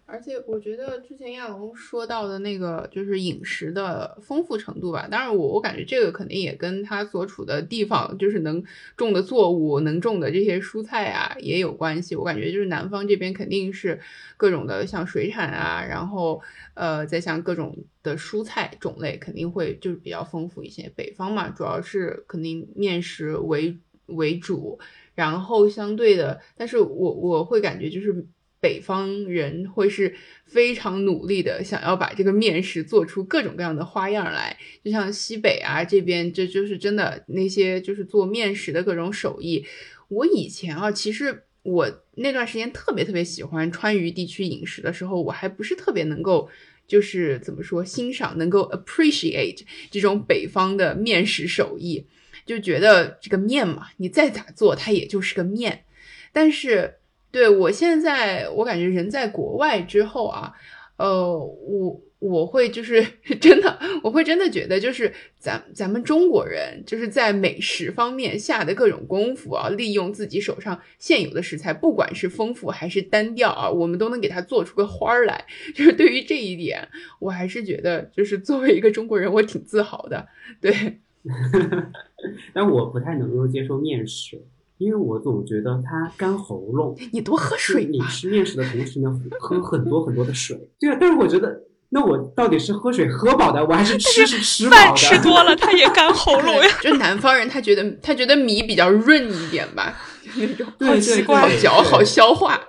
[0.07, 8.65] 而且我觉得之前亚龙说到的那个就是饮食的丰富程度吧，当然我我感觉这个肯定也跟他所处的地方，就是能
[8.97, 12.17] 种的作物、能种的这些蔬菜啊也有关系。
[12.17, 14.01] 我感觉就是南方这边肯定是
[14.39, 16.41] 各种的像水产啊，然后
[16.73, 20.91] 呃再像各种的蔬菜种类肯定会就是比较丰富一些。
[20.97, 23.77] 北方嘛，主要是肯定面食为
[24.07, 24.79] 为主，
[25.15, 28.27] 然后相对的，但是我我会感觉就是。
[28.63, 30.15] 北方人会是
[30.47, 39.67] 非常努力的，想要把这个面食做出各种各样的花样来，就像西北啊这边，这就是真的那些就是做面食的各种手艺。
[40.07, 46.49] 我以前啊，其实我那段时间特别特别喜欢川渝地区饮食的时候，我还不是特别能够
[46.87, 52.07] 就是怎么说欣赏，能够 appreciate 这种北方的面食手艺，
[52.47, 55.85] 就觉得这个面嘛，你再咋做它也就是个面，
[56.33, 56.97] 但是。
[57.33, 60.53] 对我现在，我感觉人在国外之后啊，
[60.99, 63.03] 呃，我我会就是
[63.41, 75.47] 真的，我会真的觉得就是咱咱们中国人就是在美食方面下的各种功夫啊，利用自己手上现有的食材，不管是丰富还是单调啊，我们都能给它做出个花儿来。
[75.75, 76.87] 就是对于这一点，
[77.19, 80.29] 我还是觉得就是作为一个中国人，我挺自豪的。
[80.61, 81.01] 对，
[82.53, 84.43] 但我不太能够接受面食。
[84.79, 87.85] 因为我总觉得它干喉咙，你多喝水。
[87.85, 90.59] 你吃面食的同时呢，喝很多很多的水。
[90.81, 94.77] 对啊，但是我觉得，那我到底是喝水喝饱的，我还是吃是吃饱的？
[94.87, 96.69] 饭吃多了，它也干 喉咙呀。
[96.81, 99.97] 就南方人，他觉得他觉得米比较润一点吧，
[100.35, 102.61] 那种好奇怪，好嚼，好消化。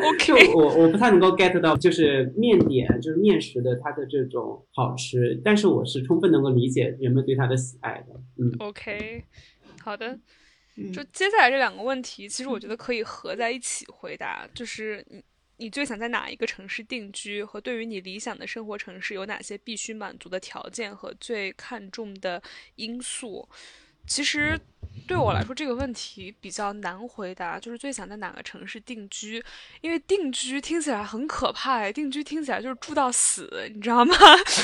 [0.00, 8.14] OK，我我不太能够 get 到，就是面点，就是面食的它的这种好吃，但是我是充分能够理解人们对它的喜爱的。
[8.38, 9.24] 嗯，OK。
[9.82, 10.18] 好的，
[10.92, 14.46] 就接下来这两个问题，其实我觉得可以合在一起回答。
[14.54, 15.22] 就是你，
[15.56, 22.42] 你最想在哪一个城市定居，和对于你理想的生活城市有哪些必须满足的条件和最看重的
[22.76, 23.48] 因素？
[24.06, 24.58] 其实
[25.06, 27.58] 对我来说，这个问题比较难回答。
[27.58, 29.42] 就是最想在哪个城市定居，
[29.80, 34.14] 因为定居听起来很可怕，定居听起来就是住到死，你知道吗？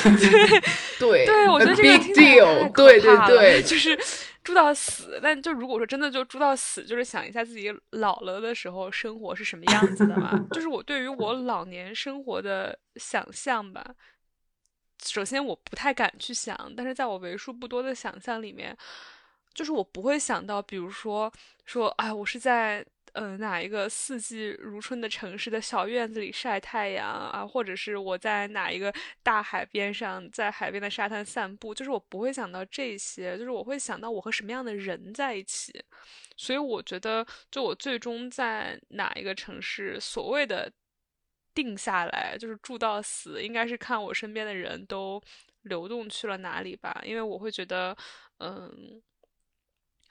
[0.03, 0.61] 对
[0.99, 3.99] 对对，我觉得这个听起来太可怕了， 就是。
[4.47, 10.39] 住到死，但就如果说真的就住到死，就是想一下自己老了的时候生活是什么样子的嘛？
[10.53, 13.85] 就是我对于我老年生活的想象吧。
[15.05, 18.77] 首先我不太敢去想，但是在我为数不多的想象里面，
[19.57, 21.33] 就是我不会想到，比如说
[21.65, 22.87] 说，哎，我是在。
[23.19, 27.47] 嗯，哪一个四季如春的城市的小院子里晒太阳啊？
[27.47, 28.93] 或者是我在哪一个
[29.23, 31.75] 大海边上，在海边的沙滩散步？
[31.75, 35.83] 就是我不会想到这些，就是我会想到我和什么样的人在一起。
[36.37, 40.71] 所以我觉得，就我最终在哪一个城市，所谓的
[41.55, 45.19] 定下来，就是住到死，应该是看我身边的人都
[45.63, 47.01] 流动去了哪里吧。
[47.03, 47.97] 因为我会觉得，
[48.41, 49.01] 嗯，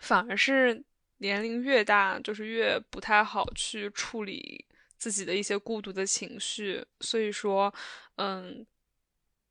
[0.05, 0.83] 反而是。
[1.19, 4.65] 年龄越大，就是越不太好去处理
[4.97, 6.85] 自己的一些孤独的情绪。
[6.99, 7.73] 所以说，
[8.17, 8.67] 嗯，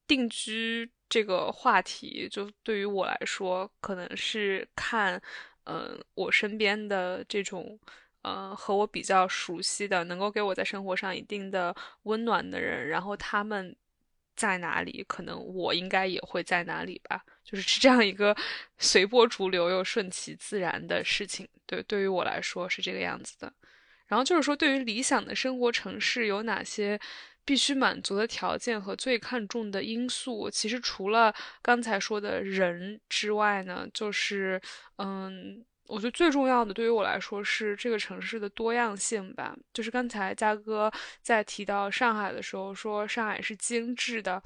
[0.07, 5.20] 定居这个话题，就对于我来说，可能是看，
[5.64, 7.80] 嗯，我身边的这种，
[8.20, 13.74] 呃，和我比较熟悉的，能够给我在生活上一定的温暖的人，然后他们
[14.37, 17.24] 在哪里，可能我应该也会在哪里吧。
[17.45, 18.35] 就是是这样一个
[18.78, 23.53] 随波逐流又顺其自然的事情，对，对于我来说是这个样子的。
[24.07, 26.99] 然后就是说，对于理想的生活城市有哪些
[27.45, 30.51] 必须满足的条件和最看重的因素？
[30.51, 34.61] 其实除了刚才说的人之外呢，就是
[34.97, 39.55] 嗯，我觉得最重要的对于我来说是这个城市的多样性吧。
[39.72, 40.91] 就是刚才嘉哥
[41.22, 44.43] 在提到上海的时候说上海是精致的，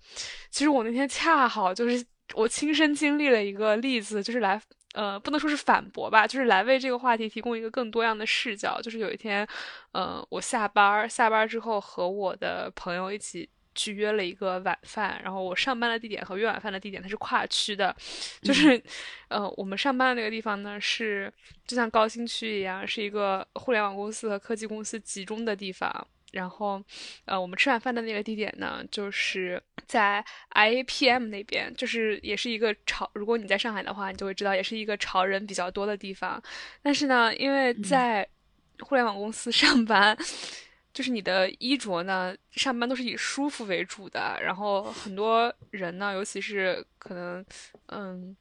[0.50, 2.04] 其实我那天恰好就是。
[2.34, 4.60] 我亲身经历了一个例子，就是来，
[4.92, 8.78] 呃，不能说是反驳吧，就是来为这个话题提供一个更多样的视角。
[8.82, 9.48] 就是有一天，
[9.92, 13.48] 呃，我下班下班之后和我的朋友一起
[13.78, 17.94] 去约了一个晚饭，然后我上班的地点和约晚饭的地点它是跨区的，
[18.42, 18.82] 就是，
[19.28, 21.32] 呃，我们上班的那个地方呢是
[21.64, 26.06] 就像高新区一样，是一个互联网公司和科技公司集中的地方。
[26.32, 26.82] 然后，
[27.24, 33.10] 呃，我们吃晚饭的那个地点呢，就是在 IAPM 那边，就是也是一个潮。
[33.14, 36.42] 如果你在上海的话，你就会知道，也是一个潮人比较多的地方。
[36.82, 38.28] 但是呢，因为在
[38.80, 40.14] 互联网公司上班，
[40.98, 44.36] 就是你的衣着呢，上班都是以舒服为主的。
[44.42, 47.46] 然后很多人呢，尤其是可能，
[47.86, 48.36] 嗯，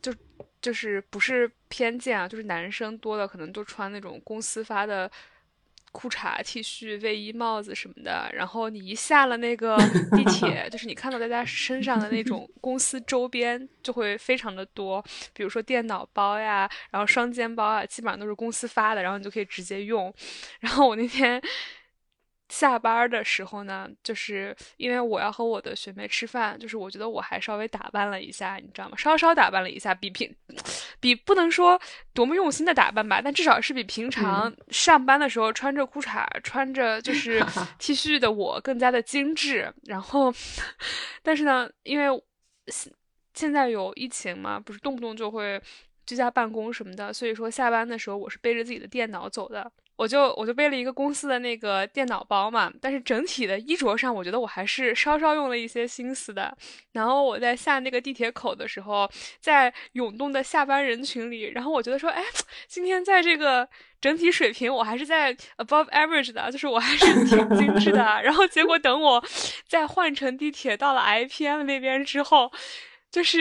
[0.00, 0.14] 就
[0.62, 5.10] 就是不是偏见啊，就是男生多的，可能都穿那种公司发的。
[5.92, 9.78] 裤衩、T 恤、卫衣、帽子什么的，然后你一下了那个
[10.14, 15.02] 地铁，就是你看到大家身上的那种 公司周边就会非常的多，
[15.32, 20.12] 比如说电脑包呀，然后双肩包啊，基本上都是公司发的，然后你就可以直接用。
[20.60, 21.40] 然后我那天。
[22.48, 28.96] 下班的时候呢，就是因为我要和我的学妹吃饭，就是我觉得我还稍微打扮了一下，你知道吗？
[28.96, 30.32] 稍稍打扮了一下，比平，
[31.00, 31.80] 比不能说
[32.14, 37.44] 多么用心的打扮吧，但至少是比平常上班的时候穿着裤衩、穿着就 是
[37.78, 39.72] T 恤的我更加的精致。
[39.84, 40.32] 然后，
[41.22, 42.22] 但是呢，因为
[43.34, 45.60] 现在有疫情嘛，不是动不动就会
[46.06, 49.70] 居家办公什么的，所以说下班的时候我是背着自己的电脑走的。
[49.96, 56.54] 我就我就背了一个公司的那个电脑包嘛，但是整体的衣着上，我觉得我还是稍稍用了一些心思的。
[56.92, 62.22] 然后我在下那个地铁口的时候，在涌动的下班人群里，然后我觉得说，哎，
[62.68, 63.66] 今天在这个
[64.00, 68.02] 整体水平，我还是在 above average 的，就是我还是挺精致的。
[68.22, 69.24] 然后结果等我
[69.66, 72.52] 再换乘地铁到了 IPM 那边之后，
[73.10, 73.38] 就是。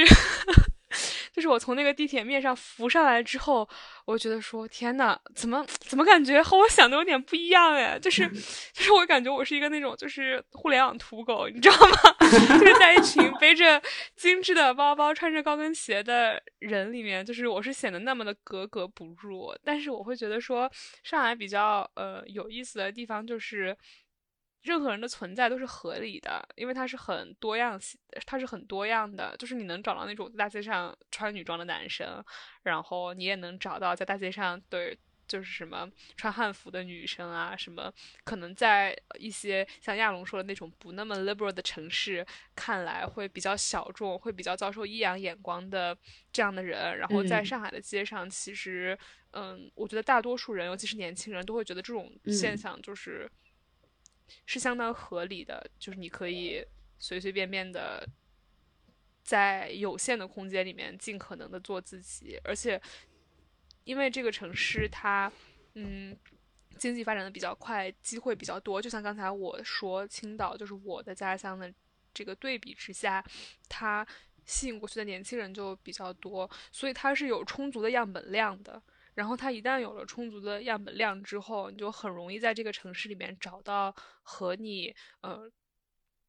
[1.31, 3.67] 就是我从那个地铁面上浮上来之后，
[4.05, 7.97] 我觉得说天呐，怎么怎么感觉和我想的有点不一样哎？
[7.99, 8.27] 就是
[8.73, 11.97] 就是我感觉我是一个那种就是互联网土狗，你知道吗？
[12.59, 13.81] 就是在一群背着
[14.15, 19.53] 精致的包包、穿着高跟鞋的人里面，就是我是显得那么的格格不入。
[19.63, 20.71] 但是我会觉得说，
[21.03, 23.75] 上海比较呃有意思的地方就是。
[24.65, 29.35] 任何人的存在都是合理的，因为它是很多样性，它是很多样的。
[29.37, 32.23] 就是你能找到那种在大街上穿女装的男生，
[32.63, 34.97] 然后你也能找到在大街上对，
[35.27, 35.87] 就是什么
[36.17, 37.93] 穿汉服的女生啊，什么
[38.23, 45.95] 可能在一些像亚龙说的那种不那么 liberal 的城市看来会比较小众，会比较遭受异样眼光的
[46.31, 46.97] 这样的人。
[46.97, 48.97] 然后在上海的街上，其实，
[49.33, 53.29] 嗯，我觉得大多数人，尤其是年轻人，都会觉得这种现象就是。
[54.45, 56.65] 是相当合理的，就是你可以
[56.97, 58.07] 随随便便的
[59.23, 62.81] 在有限的空间里面尽可能的做自己，而且
[63.83, 65.31] 因为这个城市它
[65.73, 66.15] 嗯
[66.77, 71.73] 经济发展的比较快，机会比较多，就像刚才我说青岛就是我的家乡的
[72.13, 73.23] 这个对比之下，
[73.69, 74.05] 它
[74.45, 78.81] 吸引过去的年轻人就比较多，所以它是有充足的样本量的。
[79.15, 85.49] 然后它一旦有了充足的样本量之后，你就很容易在这个城市里面找到和你呃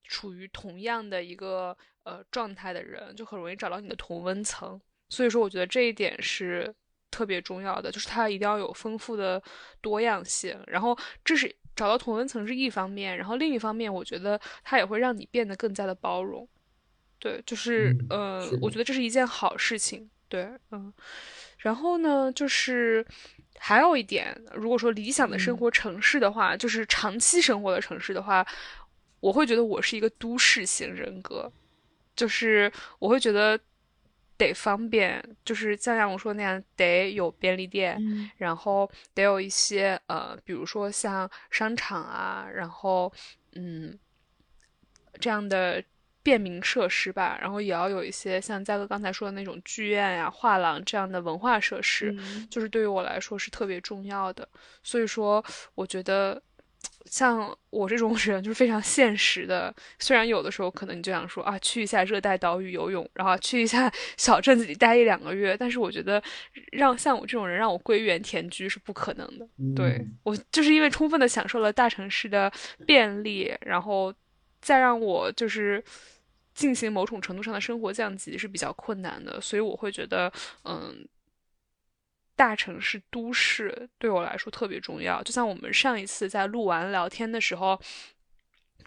[0.05, 4.81] 处于同样的一个呃状态的人，就很容易找到你的同温层。
[5.09, 6.75] 所以说我觉得这一点是
[7.11, 9.43] 特别重要的，就是它一定要有丰富的
[9.81, 10.59] 多样性。
[10.67, 16.49] 然后这是找到同温层是一方面，然后另一方面，我觉得它也会让你变得更加的包容。
[17.19, 20.09] 对，就是呃，我觉得这是一件好事情。
[20.29, 20.93] 对，嗯。
[21.59, 23.05] 然后呢，就是
[23.59, 28.47] 还有一点，如果说理想的生活城市的话，就是长期生活的城市的话，
[29.21, 31.51] 我会觉得我是一个都市型人格，
[32.15, 33.59] 就是我会觉得
[34.37, 37.99] 得方便，就是像像我说那样，得有便利店，
[38.37, 43.13] 然后得有一些呃，比如说像商场啊，然后
[43.55, 43.99] 嗯
[45.19, 45.83] 这样的。
[46.27, 52.13] 便民设施吧，然后也要有一些像嘉哥刚才说的那种剧院呀、画廊这样的文化设施，
[52.51, 54.49] 就是对于我来说是特别重要的。
[54.83, 55.45] 所以说，
[55.77, 56.43] 我觉得
[57.05, 59.73] 像我这种 人就是非常现实的。
[60.01, 66.21] 虽然有的时候可能你就想说啊，去一下热带岛屿游泳，然后去一下 小镇子里待一两个月，但是我觉得
[66.73, 69.47] 让像我这种人让我归园田居是不可能的。
[69.77, 72.53] 对我就是因为充分的享受了大城市的
[72.85, 74.13] 便利，然后
[74.61, 75.81] 再让我就是。
[76.57, 80.33] 进行某种程度上的生活降级是比较困难的，所以我会觉得，
[80.65, 81.07] 嗯，
[82.35, 85.23] 大城市都市对我来说特别重要。
[85.23, 87.79] 就像我们上一次在录完聊天的时候，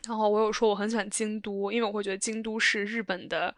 [0.08, 3.56] 然后我有说我很喜欢京都，因为我会觉得京都是日本的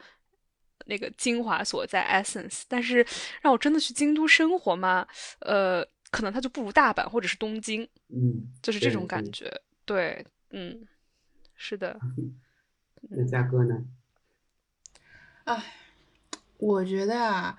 [0.87, 2.63] 那个精华所在 essence。
[2.67, 3.05] 但是
[3.41, 5.07] 让我真的去京都生活嘛，
[5.39, 9.49] 呃，可能它就不如大阪或者是东京，嗯，就是这种感觉。
[9.85, 10.85] 对，嗯，
[11.55, 11.97] 是的。
[13.09, 13.85] 那嘉哥呢？
[15.45, 15.63] 哎，
[16.57, 17.57] 我觉得啊，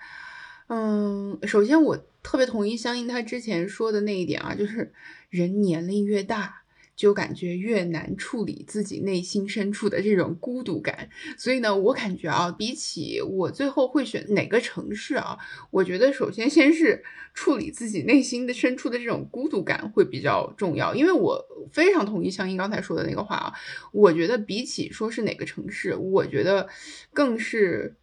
[0.69, 4.93] 嗯，首先我特别同意相应他之前说的那一点啊，就是
[5.29, 6.62] 人年龄越大，
[6.97, 11.09] 就感觉越难处理自己内心深处的这种孤独感。
[11.37, 15.39] 所以呢，我感觉啊，比起我最后会选哪个城市啊，
[15.71, 20.95] 我觉得首先先是处理自己内心的深处的这种孤独感会比较重要。
[20.95, 23.53] 因为我非常同意香音刚才说的那个话啊，
[23.93, 26.69] 我觉得比起说是哪个城市，我觉得。
[27.15, 27.97] 更是，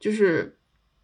[0.00, 0.58] 就是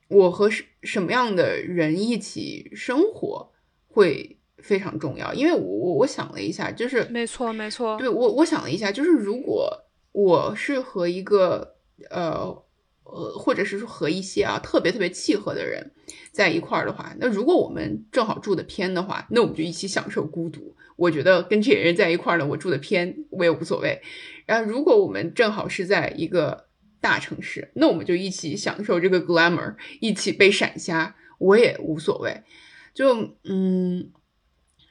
[0.08, 3.52] 我和什什么样的人一起生活
[3.86, 9.70] 会非常重要，因为我我我想了一下，就是没错没错，对我我想了一下，就是如果
[10.12, 11.76] 我是和一个
[12.10, 12.46] 呃
[13.04, 15.92] 呃，或者是说和一些啊特别特别契合的人
[16.32, 20.74] 在一块儿的话，那如果我们正好住的偏的话，那我们就一起享受孤独。
[20.96, 24.00] 我觉得跟这些人在一块儿呢，我住的偏我也无所谓。
[24.46, 26.66] 然后如果我们正好是在一个
[27.00, 32.42] 大城市，那我们就一起享受这个 glamour，一起被闪瞎，我也无所谓。
[32.94, 34.12] 就嗯，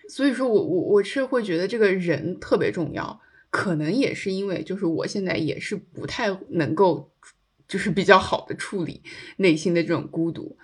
[0.09, 7.11] 所以说我我我是会觉得这个人特别重要，可能也是因为就是我现在也是不太能够，
[7.67, 9.01] 就是比较好的处理
[9.37, 10.57] 内心的这种孤独。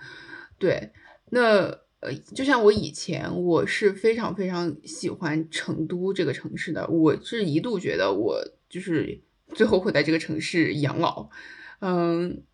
[0.58, 0.92] 对，
[1.30, 9.22] 那呃，就像我以前我是非常非常喜欢成都这个城市的，我是一度觉得我就是。
[9.52, 11.28] 最后会在这个城市养老，
[11.80, 12.44] 嗯，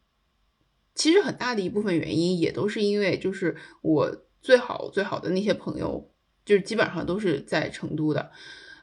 [0.95, 6.11] 其实很大的一部分原因也都是因为，就是我最好最好的那些朋友，
[6.47, 8.30] 就是基本上都是在成都的，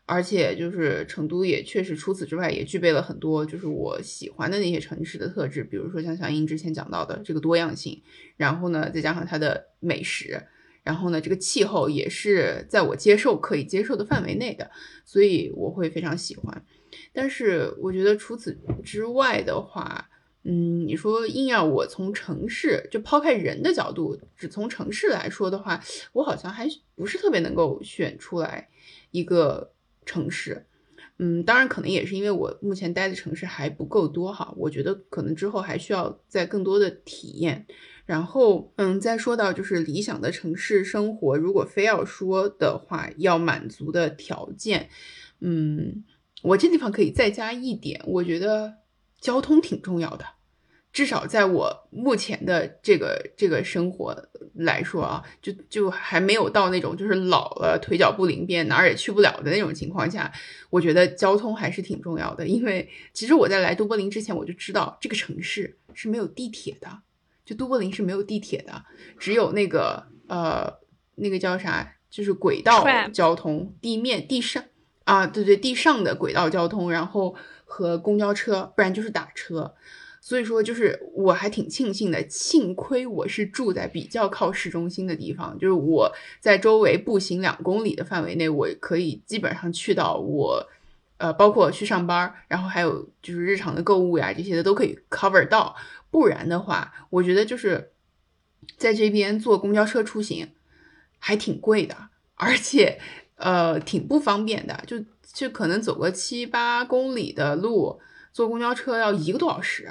[0.05, 8.03] 而且就是成都也确实除此之外也具备了很多就是我喜欢的那些城市的特质，比如说像小英之前讲到的这个多样性，
[8.35, 10.43] 然后呢再加上它的美食，
[10.83, 14.69] 然后呢这个气候也是在我接受可以接受的范围内的，
[15.05, 16.65] 所以我会非常喜欢。
[17.13, 20.09] 但是我觉得除此之外的话，
[20.45, 25.81] 嗯，你说硬要我从城市就抛开人的角度，只从城市来说的话，
[26.11, 28.69] 我好像还不是特别能够选出来
[29.11, 29.73] 一个
[30.05, 30.65] 城市。
[31.17, 37.65] 嗯，当然可能也是因为我目前待的城市还不够多哈，我觉得可能之后还需要再更多的体验。
[38.05, 44.89] 然后，嗯，再说到就是理想的城市生活，如果非要说的话，要满足的条件，
[45.39, 46.03] 嗯。
[46.41, 48.73] 我这地方可以再加一点，我觉得
[49.23, 50.25] 交通挺重要的，
[50.91, 60.29] 至少在我目前的这个这个生活来说啊，就就还没有到那种就是老了腿脚不灵便哪儿也去不了的那种情况下，
[60.69, 62.45] 我觉得交通还是挺重要的。
[62.45, 66.99] 因为其实我在来都柏林之前，我就知道这个城市是没有地铁的，
[67.45, 68.83] 就都柏林是没有地铁的，
[69.17, 70.69] 只有那个呃
[71.15, 74.61] 那个叫啥，就是轨道交通，地面地上。
[75.05, 77.35] 啊，对对，地上的轨道交通，然后
[77.73, 79.73] 和公交车，不然就是打车。
[80.21, 90.69] 所以说，就是我还挺庆幸的，幸亏我是住在比较靠市中心的地方，就是我在周围步行两公里的范围内，我可以基本上去到我，
[91.17, 95.75] 呃，包括去上班，然后还有就是日常的购物呀这些的都可以 cover 到。
[96.11, 97.91] 不然的话，我觉得就是
[98.77, 100.51] 在这边坐公交车出行
[101.17, 101.97] 还挺贵的，
[102.35, 102.99] 而且
[103.35, 105.03] 呃挺不方便的，就
[105.33, 107.99] 就可能走个七八公里的路，
[108.31, 109.89] 坐公交车要一个多小时，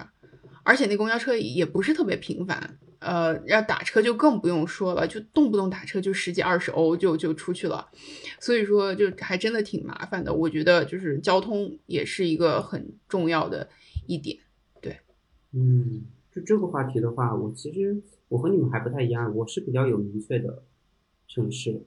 [0.62, 2.78] 而且那公交车也不是特别频繁。
[3.00, 7.88] 呃，要打车就更不用说了，就动不动打车就十几二十欧就就出去了，
[8.38, 10.32] 所以说就还真的挺麻烦的。
[10.32, 13.68] 我觉得就是交通也是一个很重要的
[14.06, 14.38] 一点。
[14.80, 15.00] 对，
[15.50, 20.62] 嗯，就这个话题的话，我其实我和你们还不太一样，我是比较有明确的
[21.26, 21.82] 城市。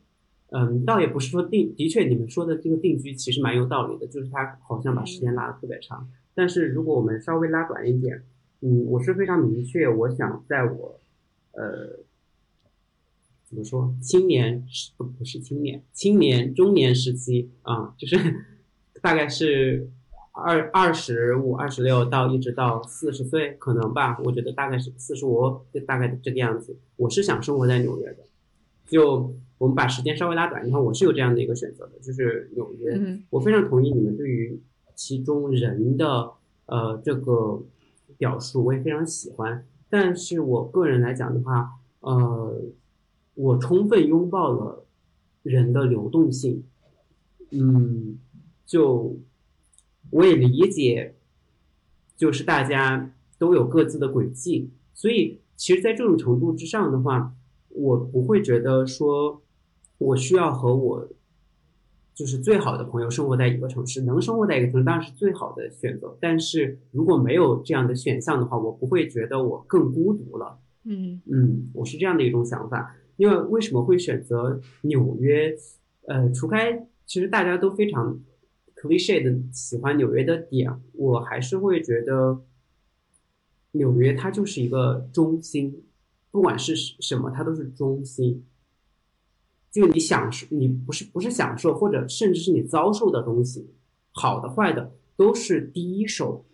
[0.57, 6.07] 嗯，倒也不是说定，的确你们说的这个定居其实蛮有道理的，就是它好像把时间拉得特别长。
[6.33, 8.23] 但是如果我们稍微拉短一点，
[8.61, 10.99] 嗯，我是非常明确，我想在我。
[11.57, 11.99] 呃，
[13.45, 13.93] 怎么说？
[14.01, 15.83] 青年是不不是青年？
[15.93, 18.17] 青年中年时期啊，就是
[19.01, 19.89] 大概是
[20.31, 24.17] 二二十五、二十六到一直到四十岁，可能吧。
[24.23, 26.77] 我觉得大概是四十五，就大概这个样子。
[26.97, 28.17] 我是想生活在纽约的。
[28.87, 33.19] 就我们把时间稍微拉短，你看我是有这样的一个选择的，就是纽约。
[33.29, 34.61] 我非常同意你们对于
[34.95, 36.31] 其中人的
[36.65, 37.63] 呃这个
[38.17, 39.65] 表述，我也非常喜欢。
[39.89, 42.61] 但是我个人来讲的话，呃，
[43.35, 44.85] 我充分拥抱了
[45.43, 46.63] 人的流动性，
[47.51, 48.17] 嗯，
[48.65, 49.17] 就
[50.09, 51.15] 我也理解，
[52.17, 57.33] 就是大家都有各自的轨迹，所以其实，在这种程度之上的话，
[57.69, 59.41] 我不会觉得说
[59.97, 61.07] 我需要和我。
[62.13, 66.17] 就是最好的朋友生活在一个城市，能生活在一个城市当然是最好的选择。
[66.21, 70.57] 但是如果没有这样的选项的话，我不会觉得我更孤独了。
[70.85, 72.95] 嗯嗯，我是这样的一种想法。
[73.17, 75.53] 因为为什么会选择纽约？
[76.07, 78.17] 呃，除开其实大家都非常
[78.77, 82.39] cliche 的喜欢纽约的点，我还是会觉得
[83.73, 85.83] 纽约它就是一个中心，
[86.31, 88.45] 不管是什么，它都是中心。
[89.75, 93.69] 就你享受，你不是不是享受，或者甚至是你遭受的东西，
[94.13, 96.45] 好的坏的，都是第一手，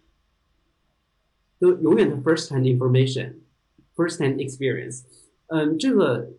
[1.60, 5.04] 都永远的 first hand information，first hand experience。
[5.46, 6.32] 嗯，这个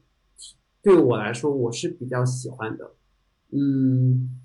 [0.83, 2.97] 对我来说我是比较喜欢的。
[3.51, 4.41] 嗯，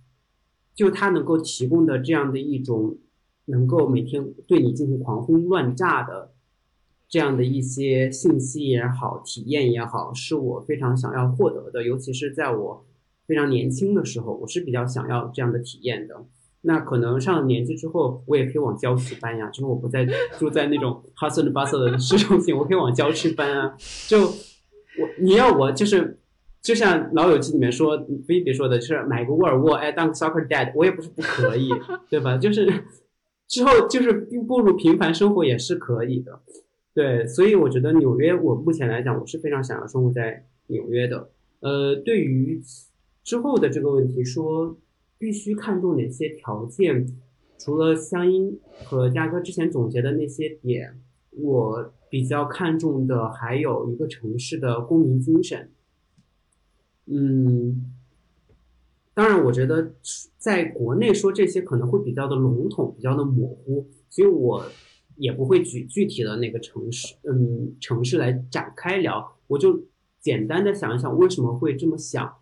[0.76, 3.00] 就它能够提供的这样的一种，
[3.46, 6.36] 能够每天对你进行狂轰乱炸的。
[7.10, 11.84] 这样的一些信息也好，体验也好，是我非常想要获得的。
[11.84, 12.86] 尤其是在我
[13.26, 16.16] 非常年轻的时候，我是比较想要这样的体验的。
[16.62, 19.50] 那可能上了年纪之后，我也可以往郊区搬呀。
[19.50, 20.06] 就是我不再
[20.38, 23.78] 住在那种 hustle and bustle 的市中心，我可以往郊区搬啊。
[24.08, 26.20] 就我你要我就是，
[26.62, 27.98] 就像老友记里面说
[28.28, 31.70] 菲比说的，就是买个沃尔沃，哎，当个 soccer dad，我也不是不可以，
[32.10, 32.36] 对吧？
[32.38, 32.68] 就是
[33.48, 34.12] 之后就是
[34.46, 36.42] 步入平凡生活也是可以的。
[36.98, 41.30] 对，所以我觉得纽约，我目前来讲，我是非常想要生活在纽约的。
[41.60, 42.60] 呃，对于
[43.24, 44.76] 之后的这个问题，说
[45.20, 47.06] 必须看重哪些条件，
[47.60, 55.70] 除了香音和嘉哥之前总结的那些点，我比较看重的还有一个城市的公民精神。
[57.06, 57.94] 嗯，
[59.14, 59.94] 当然，我觉得
[60.40, 64.66] 在国内说这些可能会比较的笼统，比较的模糊，所以我。
[65.18, 69.36] 也不会举具体的那个城市，嗯，城市来展开聊。
[69.48, 69.84] 我就
[70.20, 72.36] 简单的想一想，为什么会这么想？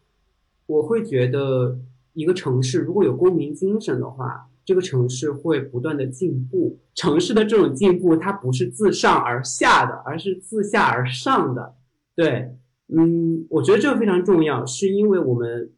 [0.67, 1.79] 我会觉得，
[2.13, 6.79] 一个城市如果有公民精神的话，这个城市会不断的进步。
[6.95, 11.75] 城市的这种进步，它不是自上而下的，而是自下而上的。
[12.15, 12.55] 对，
[12.87, 15.71] 嗯，我觉得这个非常重要，是因为我们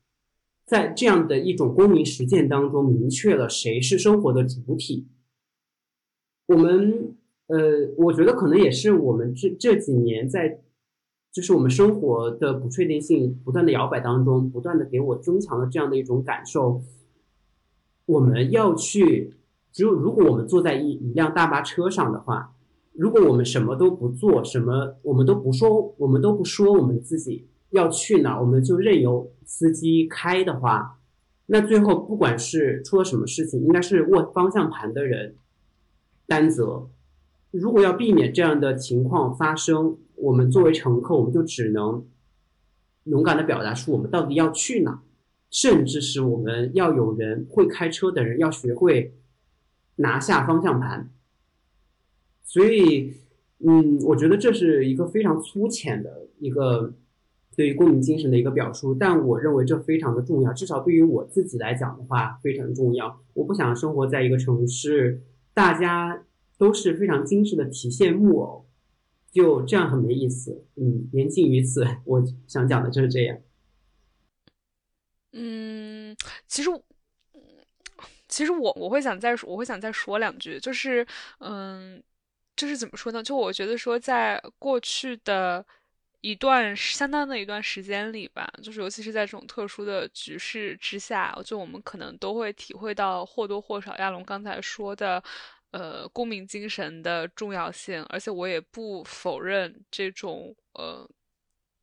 [0.65, 5.07] 在这样的一种公民实践当中，明确了谁是生活的主体。
[6.47, 7.15] 我们
[7.47, 7.57] 呃，
[7.97, 10.59] 我觉得可能也是我们这这几年在，
[11.31, 16.81] 就是我们生活的不确定性不断的摇摆当中，不断的给我增强了这样的一种感受。
[18.05, 19.35] 我们要去，
[19.71, 22.55] 只有如果我们坐在一一辆大巴车上的话，
[22.93, 30.99] 如果我们什么都不做，什么我们都不说，我们都不说我们自己要去哪，我们就任由司机开的话，
[31.45, 35.35] 那最后不管是出了什么事情，应该是握方向盘的人。
[36.28, 36.89] 担责，
[37.51, 42.05] 如果要避免这样的情况发生，我们作为乘客，我们就只能
[43.05, 45.01] 勇敢的表达出我们到底要去哪，
[45.49, 49.13] 甚至是我们要有人会开车的人要学会
[49.95, 51.09] 拿下方向盘。
[52.43, 53.13] 所以，
[53.59, 56.93] 嗯，我觉得这是一个非常粗浅的一个
[57.55, 63.21] 对于公民精神的一个表述，但我认为这非常的重要，至少对于我自己来讲的话非常重要。
[63.34, 65.21] 我不想生活在一个城市。
[65.57, 66.23] 大家
[66.59, 68.69] 都是非常精致的提线木偶，
[69.31, 70.67] 就这样很没意思。
[70.75, 73.35] 嗯，言尽于此， 我想讲的就是这样。
[75.31, 76.15] 嗯，
[76.47, 76.69] 其实，
[78.27, 81.03] 其实我我会想再说，我会想再说两句，就是，
[81.39, 82.03] 嗯，
[82.55, 83.23] 就是怎么说呢？
[83.23, 85.65] 就我觉得说，在过去的
[86.22, 95.24] 一段相当的一段时间里吧，就是尤其是在这种特殊的局势之下，就我们可能都会体会到或多或少亚龙刚才说的，
[95.72, 101.09] 呃，公民精神的重要性，而且我也不否认这种，呃。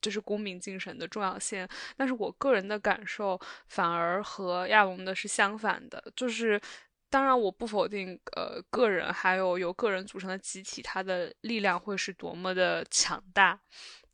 [0.02, 1.66] 就是公民精神的重要性，
[1.96, 6.12] 但是我个人的感受反而和亚龙的是相反的。
[6.14, 6.60] 就是，
[7.08, 13.58] 当然我不否定，呃，个人还有由个人组成的集体，它的力量会是多么的强大。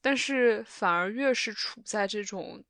[0.01, 2.63] 但是反而越是处在这种，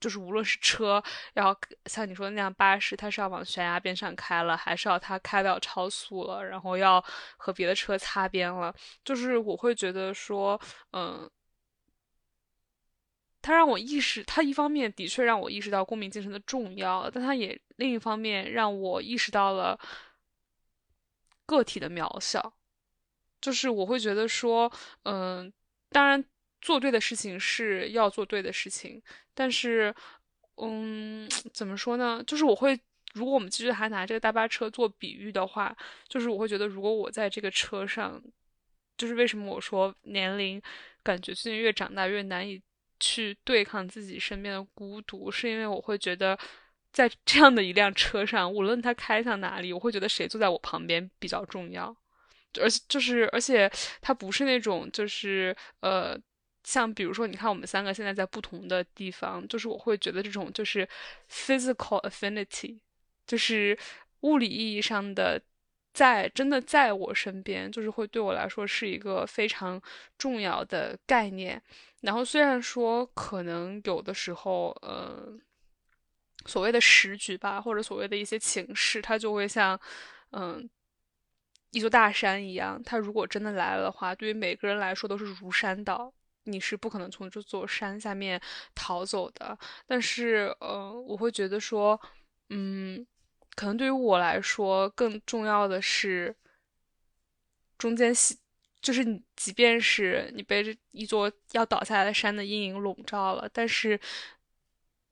[0.00, 1.02] 就是无论是车
[1.34, 7.02] 要像你说的那样，巴士它是要往悬崖边上开了，还是要它开到超速了，然后要
[7.36, 8.74] 和别的车擦边了，
[9.04, 10.60] 就是我会觉得说，
[10.92, 11.30] 嗯。
[13.42, 19.78] 他让我意识，他一方面的确让我意识到公民精神的重要，但他也另一方面让我意识到了
[21.46, 22.54] 个体的渺小。
[23.40, 24.72] 就是我会觉得说，
[25.04, 25.52] 嗯，
[25.90, 26.24] 当然
[26.66, 29.00] 做对的事情是要做对的事情，
[29.32, 29.94] 但是，
[30.56, 32.20] 嗯，怎么说呢？
[32.26, 32.76] 就是我会，
[33.14, 35.76] 如果我们继续还拿这个大巴车做比喻的话，
[36.08, 38.20] 就是我会觉得，如果我在这个车上，
[38.98, 40.60] 就是为什么我说年龄
[41.04, 42.60] 感觉最近越长大越难以。
[42.98, 46.34] 去对抗自己身边的孤独，是因为我会觉得，
[46.90, 51.94] 在这样的一辆车上，无论它开向哪里，我会觉得谁坐在我旁边比较重要。
[52.58, 56.18] 而且就是，而且它不是那种就是呃，
[56.66, 60.86] 像比如说，你看我们三个现在在不同的地方，就是我会觉得这种就是
[61.30, 62.80] physical affinity，
[63.24, 63.78] 就是
[64.22, 65.40] 物理意义上的
[65.94, 69.80] 在真的在我身边，就是会对我来说是一个非常
[70.18, 71.62] 重要的概念。
[72.00, 75.32] 然后虽然说可能有的时候，呃，
[76.46, 79.80] 所谓的时局吧，或者所谓的一些情势，它就会像，
[80.32, 80.68] 嗯，
[81.70, 82.82] 一座大山一样。
[82.82, 86.12] 它如果真的来了的话，对于每个人来说都是如山倒，
[86.46, 88.40] 你是不可能从这座山下面
[88.74, 89.56] 逃走的。
[89.86, 92.00] 但是，呃，我会觉得说，
[92.50, 93.06] 嗯，
[93.54, 96.34] 可能对于我来说，更重要的是
[97.78, 98.12] 中间
[98.80, 103.98] 就是你，即便是你被这一座要倒下来的山的阴影笼罩了，但是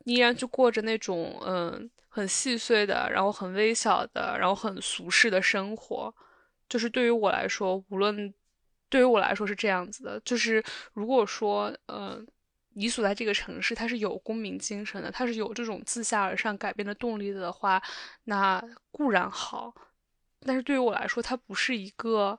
[0.05, 6.15] 依然就过着那种嗯很细碎的，然后很微小的，然后很俗世的生活。
[6.69, 8.33] 就是对于我来说，无论
[8.89, 10.21] 对于我来说是这样子的。
[10.25, 10.63] 就是
[10.93, 12.27] 如果说嗯
[12.71, 17.83] 你所在这个城市它是有公民精神的，它是有这种自下而上改变的动力的话，
[18.25, 19.75] 那固然好。
[20.41, 22.39] 但是对于我来说，它不是一个。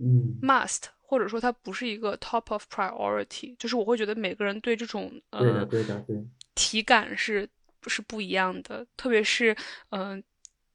[0.00, 6.24] 嗯，must，或者说它不是一个 top of priority，就是我会觉得每个人对这种呃，对的，对的，对，
[6.54, 7.48] 体感是
[7.88, 8.86] 是不一样的。
[8.96, 9.56] 特别是
[9.90, 10.22] 嗯，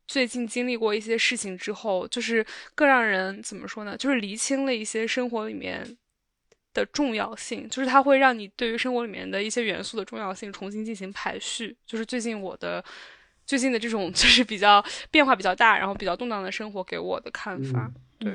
[0.08, 2.46] 最近经历过一些事情之后，就是
[2.76, 3.96] 更让人怎么说呢？
[3.98, 5.98] 就是厘清了一些生活里面
[6.74, 11.76] 的重要性，就是它会让你对于生活里面的一些元素的重要性重新进行排序。
[11.86, 12.84] 就是最近我的
[13.46, 17.92] 最近的这种 就是比较变化比较大，然后比较动荡的生活给我的看法。
[18.20, 18.32] 对，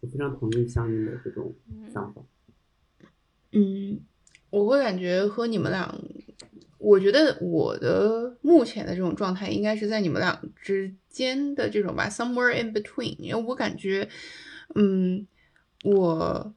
[0.00, 1.54] 我非常同意相应的这种
[1.92, 2.22] 想法。
[3.52, 4.00] 嗯，
[4.50, 5.94] 我会感觉和你们俩，
[6.78, 13.16] 我觉得我的目前的这种状态应该是在你们俩之间的这种吧，somewhere in between。
[13.18, 14.08] 因为我感觉，
[14.74, 15.26] 嗯，
[15.84, 16.54] 我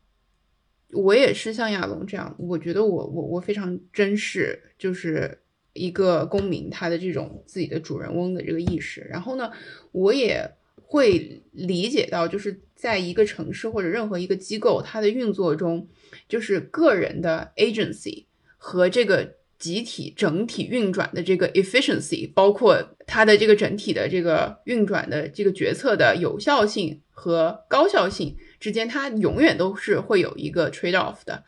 [0.92, 5.40] 我也是像亚龙这样，我觉得我我我非常珍视，就是
[5.74, 9.02] 一个公民他的这种自己的主人翁的这个意识。
[9.10, 9.52] 然后呢，
[9.92, 10.52] 我也。
[10.92, 15.88] 会理解到，就是在一个城市或者任何一个机构，它的运作中，
[16.28, 18.26] 就是个人的 agency
[18.58, 31.44] 和这个集体整体运转的这个 efficiency，包括它的这个整体的这个运转的这个决策的有效性和高效性之间，它永远都是会有一个 trade off 的。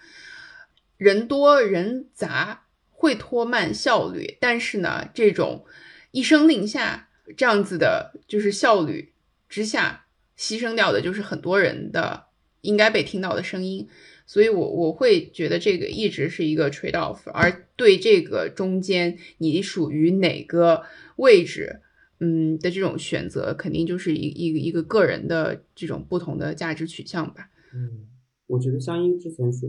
[0.97, 5.65] 人多人杂会拖慢效率，但是呢，这种
[6.11, 9.13] 一声令下这样子的，就是效率。
[9.49, 10.05] 之下
[10.37, 12.27] 牺牲掉的就是很多人的
[12.61, 13.87] 应该被听到的声音，
[14.31, 20.83] 所以我我会觉得这个一直是一个 trade off，而对这个中间你属于哪个
[21.17, 21.81] 位置，
[22.21, 27.49] 嗯的这种选择，肯定就是一一个一个个人的这种不同的价值取向吧。
[27.73, 28.07] 嗯，
[28.47, 29.67] 我觉得香音之前说，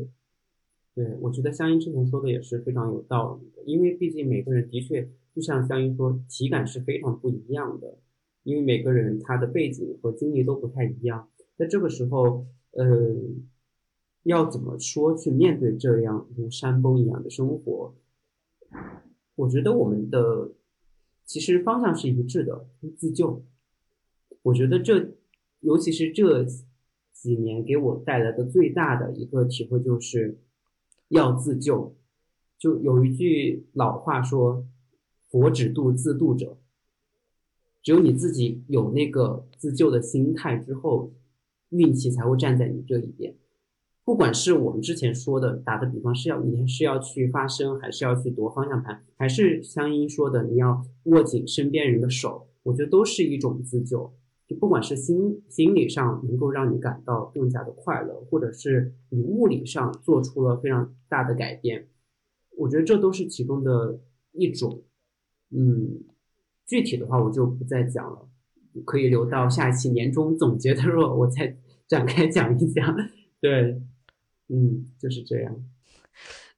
[0.94, 7.98] 对我觉得香音之前说的也是非常有道理的，因为毕竟每个人的确就像香音说，体感是非常不一样的。
[8.44, 13.16] 因为每个人他的背景和经历都不太一样，在这个时候，呃，
[14.24, 17.94] 要怎么说去面对这样如山崩一样的生活？
[19.34, 20.52] 我觉得我们的
[21.24, 22.66] 其实方向是一致的，
[22.96, 23.44] 自救。
[24.42, 25.14] 我觉得这，
[25.60, 26.44] 尤其是这
[27.12, 30.38] 几年给我带来的最大的一个体会就是
[31.08, 31.96] 要自救。
[32.58, 34.66] 就有一句老话说
[35.30, 36.58] ：“佛只渡自渡者。”
[37.82, 41.12] 只有你自己有那个自救的心态之后，
[41.70, 43.34] 运气才会站在你这一边。
[44.04, 54.12] 不管是我们之前说的，打个比方是要你是要去发声，还是要去夺方向盘，还是香音说的你要握紧身边人的手，我觉得都是一种自救。
[54.48, 61.86] 就不管是心心理上能够让你感到更加的快乐，或者是你物理上做出了非常大的改变。
[62.58, 64.00] 我觉得这都是其中的
[64.32, 64.82] 一种，
[65.50, 66.02] 嗯，
[66.66, 68.28] 具体的话我就不再讲了，
[68.84, 72.94] 可以留到下一期年终总结的时候我再展开讲一讲。
[73.40, 73.80] 对，
[74.48, 75.54] 嗯，就是这样。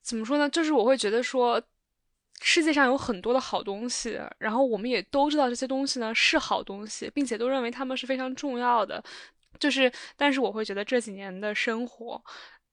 [0.02, 0.48] 怎么说呢？
[0.50, 1.62] 就是我会觉得说，
[2.40, 9.02] 世界上有很多的好东西，然后我们也都知道这些东西呢是好东西，并且都认为他们是非常重要的。
[9.58, 12.22] 就是，但是我会觉得这几年的生活。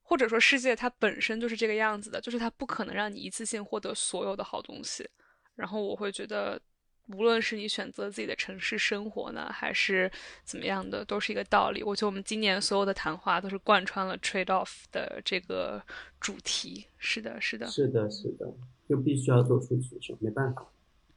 [0.03, 5.09] 或者说，世界它本身就是这个样子的，就是它不可能让你一次性获得所有的好东西。
[5.55, 6.59] 然后我会觉得，
[7.07, 10.09] 无论是你选择自己的城市生活呢，还是
[10.43, 11.83] 怎么样的，都是一个道理。
[11.83, 15.81] 我觉得我们今年所有的谈话都是贯穿了 trade off 的这个
[16.19, 16.85] 主题。
[16.97, 18.53] 是的，是的，是的，是的，
[18.87, 20.65] 就必须要做出取舍，没办法。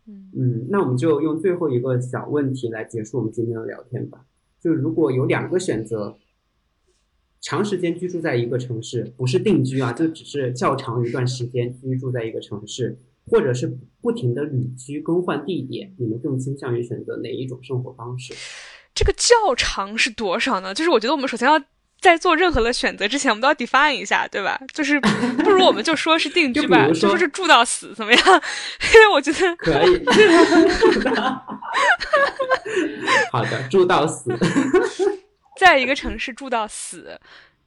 [0.06, 4.24] 嗯嗯，那我们就用最后一个小问题来结束我们今天的聊天吧。
[4.60, 6.18] 就如果有两个选择。
[7.46, 12.96] 长时间居住在一个城市，不是定居啊，就只是较长一段时间居住在一个城市，
[13.26, 13.66] 或者是
[14.00, 18.34] 不停的旅居更换地点，你们更倾向于选择哪一种生活方式？
[18.94, 20.74] 这个较长是多少呢？
[20.74, 21.60] 就是我觉得我们首先要
[22.00, 24.60] 在做任何的选择之前，我们都要 define 一下，对吧？
[24.72, 28.20] 就是不如我们就说是定 居吧，就说是住到死，怎么样？
[28.94, 30.04] 因为我觉得可以。
[33.32, 34.30] 好的，住到死。
[35.58, 37.18] 在一个城市住到死，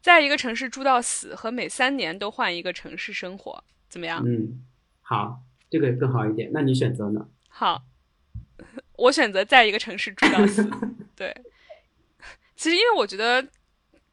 [0.02, 4.24] 在一个城市住到死，和每三年都换一个城市生活，怎么样？
[4.26, 4.62] 嗯，
[5.02, 5.40] 好，
[5.70, 6.50] 这个更好一点。
[6.54, 7.28] 那你选择呢？
[7.50, 7.84] 好，
[8.96, 10.70] 我选择在一个城市住到死。
[11.16, 11.36] 对，
[12.56, 13.42] 其实因为我觉得，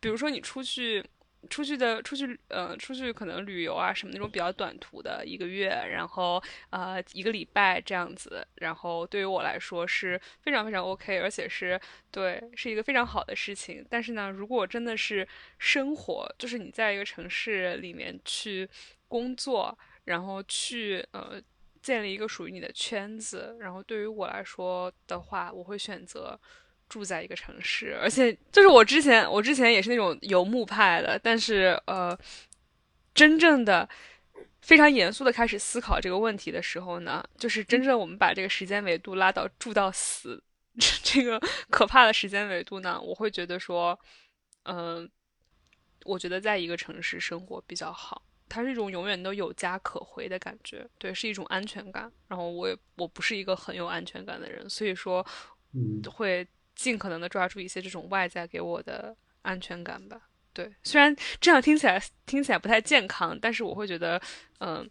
[0.00, 1.05] 比如说你出去。
[1.50, 11.78] 出去的出去，呃，出去可能旅游啊什么那种比较短途的，一个月，然后呃一个礼拜这样子，然后对于我来说是非常非常 OK，而且是
[12.11, 13.84] 对是一个非常好的事情。
[13.90, 15.28] 但是呢，如果真的是
[15.59, 18.66] 生活，就是你在一个城市里面去
[19.07, 21.40] 工作，然后去呃
[21.82, 26.38] 建立一个属于你的圈子，然后对于我来说的话，我会选择。
[26.86, 32.16] 住在一个城市，而且就是我之前，我之前也是那种游牧派的，但是呃，
[33.14, 33.88] 真正的
[34.61, 40.40] 非常严肃的开始思考这个问题的时候呢，就是真正我们把这个时间维度拉到住到死
[41.02, 41.40] 这个
[41.70, 43.98] 可怕的时间维度呢，我会觉得说，
[44.64, 45.11] 嗯，
[46.05, 48.22] 我觉得在一个城市生活比较好，
[48.55, 52.11] 它是一种永远都有家可回的感觉，对，是一种安全感。
[52.28, 55.26] 然后我也我不是一个很有安全感的人，所以说，
[55.72, 56.46] 嗯，会。
[56.76, 60.20] 尽可能的抓住一些这种外在给我的安全感吧。
[60.52, 64.20] 对，虽然这样听起来听起来不太健康，但是我会觉得，
[64.59, 64.90] 嗯，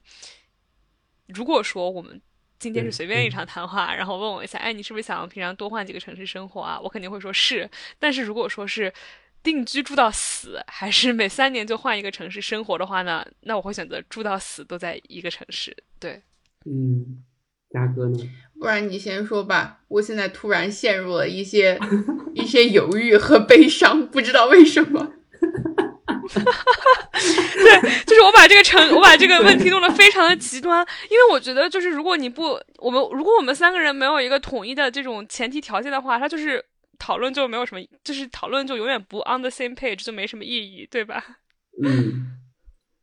[1.28, 2.22] 如果说我们
[2.58, 6.80] 今天是随便一场谈话，然后问我一下，哎，你是不是想要平常多换几个城市生活啊？
[6.80, 7.70] 我肯定会说是。
[8.00, 8.94] 但是如果说是
[9.44, 13.26] 定居住到死，还是每三年就换一个城市生活的话呢？
[13.42, 15.76] 那我会选择住到死都在一个城市。
[16.00, 16.22] 对，
[16.66, 17.24] 嗯。
[17.74, 18.20] 嘉哥呢？
[18.60, 19.80] 不然你先说吧。
[19.88, 21.80] 我现在突然陷入了一些
[22.36, 25.14] 一些犹豫和悲伤，不知道为什么。
[25.42, 25.50] 对，
[28.06, 36.64] 就是我把这个成，我把这个问题弄得非常的极端，因为我觉得，就是如果你不，我们如果我们三个人没有一个统一的这种前提条件的话，它就是
[37.00, 41.24] 讨论就没有什么，就是讨论就永远不 on the same page，就没什么意义，对吧？
[41.84, 42.40] 嗯。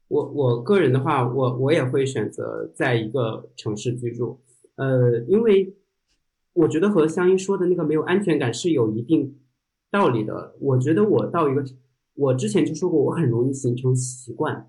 [0.08, 4.40] 我我个人的话，我我也会选择在一个城市居住，
[4.74, 5.72] 呃，因为
[6.52, 9.38] 我觉得和香音说的那个没有安全感是有一定
[9.88, 10.56] 道理的。
[10.58, 11.64] 我觉得我到一个，
[12.14, 14.68] 我之前就说过，我很容易形成习惯。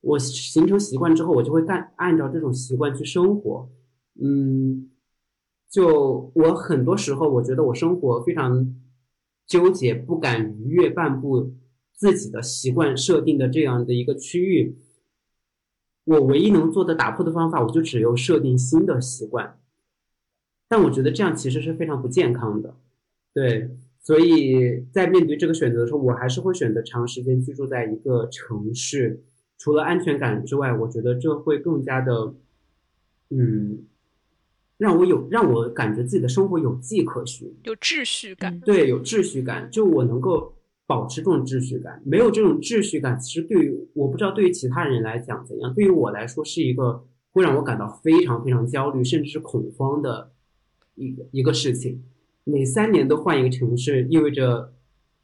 [0.00, 3.68] 我形成习惯之后，我就会干按照这种习惯去生活。
[4.22, 4.90] 嗯，
[5.74, 8.72] 就我很多时候，我觉得我生活非常
[9.44, 11.52] 纠结，不敢逾越半步。
[11.96, 14.76] 自己的习惯设定的这样的一个区域，
[16.04, 19.58] 我唯一能做的打破的方法，我就只有设定新的习惯。
[20.68, 22.76] 但我觉得这样其实是非常不健康的，
[23.32, 23.70] 对，
[24.00, 29.22] 所以在面对这个选择的时候，我还是会选择长时间居住在一个城市。
[29.56, 32.34] 除了安全感之外，我觉得这会更加的，
[33.30, 33.84] 嗯，
[34.84, 38.60] 让我有让我感觉自己的生活有迹可循，有秩序感。
[38.60, 40.54] 对，有秩序感，就我能够
[40.86, 42.02] 保持这种秩序感。
[42.04, 50.32] 没有这种秩序感，其实对于我不知道对于其他人来讲怎样，对于我来说是一个会让我感到非常非常焦虑，甚至是恐慌的
[50.96, 52.04] 一个一个事情。
[52.44, 54.74] 每三年都换一个城市，意味着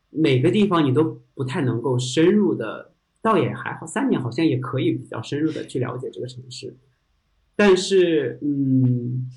[0.09, 6.75] 每个地方你都不太能够深入的，倒也还好，三年好像也可以比较深入的去了解这个城市。
[7.57, 9.29] 但是，嗯，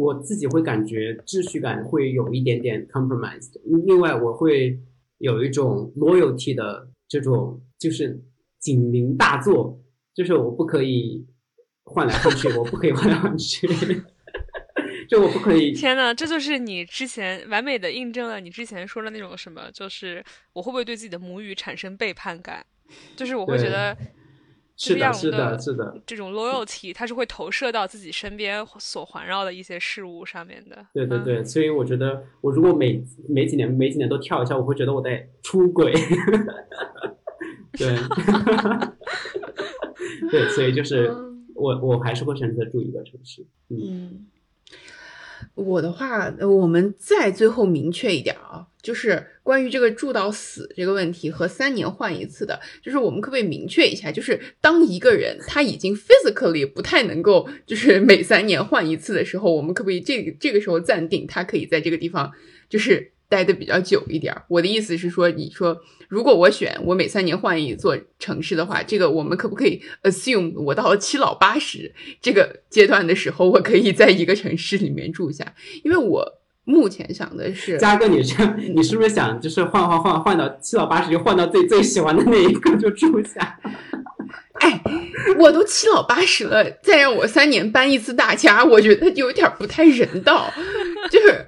[0.00, 3.60] 我自己会感觉秩序感会有一点点 compromised。
[3.86, 4.80] 另外，我会
[5.18, 8.22] 有一种 loyalty 的这种，就是
[8.58, 9.78] 警铃大作，
[10.14, 11.26] 就是我不可以
[11.84, 13.68] 换来换去，我不可以换来换去。
[15.08, 15.72] 就我不可以！
[15.72, 22.64] 天呐，这就是你之前完美的印证了你之前说的那种什么，就是我会不会对自己的母语产生背叛感？
[23.16, 23.96] 就是我会觉得，
[24.82, 30.86] 是的，是的，是的，这种 loyalty 它是会投射到自己身边所环绕的一些事物上面的。
[30.94, 35.92] 对对对，所以我觉得，我如果每每几年每几年都跳一下，我会觉得我在出轨。
[37.76, 37.94] 对，
[40.30, 41.14] 对，所以就是
[41.54, 43.44] 我我还是会选择住一个城市。
[43.68, 44.26] 嗯。
[45.54, 48.49] 我的话，我们再最后明确一点啊，
[48.82, 62.32] 就是关于这个住到死这个问题和三年换一次的，就是我们可不可以明确一下，就是当一个人他已经 physically 不太能够，就是每三年换一次的时候，我们可不可以这个这个时候暂定他可以在这个地方，
[62.68, 63.12] 就是。
[63.30, 75.54] 待的比较久一点，我的意思是说，你说如果我选我每三年换一座城市的话，这个我们可不可以 assume 我到了七老八十这个阶段的时候，我可以在一个城市里面住下？
[75.84, 78.44] 因为我目前想的是，嘉哥，你这
[78.74, 83.58] 你是不是想就是换换换换到七老八十，就换到最最喜欢的那一个就住下？
[84.60, 84.80] 哎，
[85.38, 90.52] 我都七老八十了，再让我三年搬一次大家，我觉得有点不太人道，
[91.10, 91.46] 就是。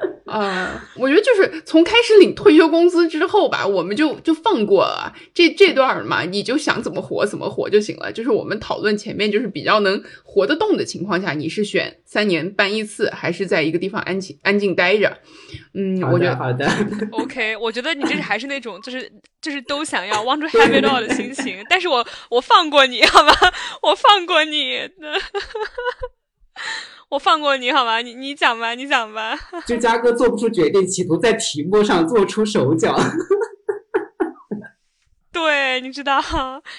[0.26, 8.12] 啊，我觉得就是从开始领退休工资之后吧，我们就就放过了这这段嘛，你就想怎么活怎么活就行了。
[8.12, 15.18] 就是我们讨论前面就是比较能活得动的情况下，你是选三年搬一次，还是在一个地方安静安静待着？
[15.74, 16.70] 嗯，我觉得好的。
[17.10, 23.32] OK，我觉得你这是还是那种就是就是都想要 want to have it all 的心情，但是我我放过你好吗？
[23.82, 24.88] 我放过你。
[27.10, 28.00] 我放过你好吗？
[28.00, 29.36] 你你讲吧，你讲吧。
[29.66, 32.96] 就嘉哥做不出决定，企图在题目上做出手脚。
[35.32, 36.20] 对，你知道，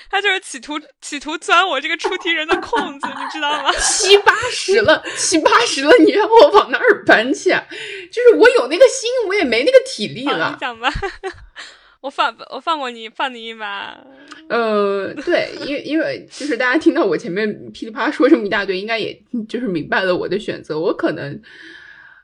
[0.10, 3.72] 他就是企图企图钻我这个出题人的空子，你知道吗？
[3.80, 7.50] 七八十了，七八十了，你让我往哪儿搬去？
[8.12, 10.52] 就是我有那个心，我也没那个体力了。
[10.52, 10.92] 你讲吧。
[12.02, 13.96] 我放我放过你，放你一马。
[14.50, 20.80] 呃，对，因为因为就是大家听到我前面噼里啪啦说这么一大堆，应该也就是明白了我的选择。
[20.80, 21.40] 我可能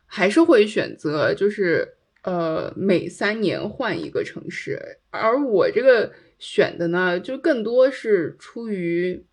[0.06, 1.88] 还是会选择，就是
[2.24, 5.00] 呃，每三年换一个城市。
[5.12, 9.26] 而我这个选的呢，就更多是出于，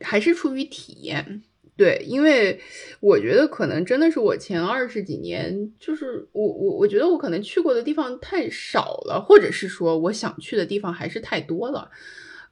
[0.00, 1.42] 还是出于体验。
[1.76, 2.60] 对，因为
[3.00, 11.90] 我觉得可能真的是我前二十几年，就是我我我觉得我可能去过的地方太少了，或者是说我想去的地方还是太多了，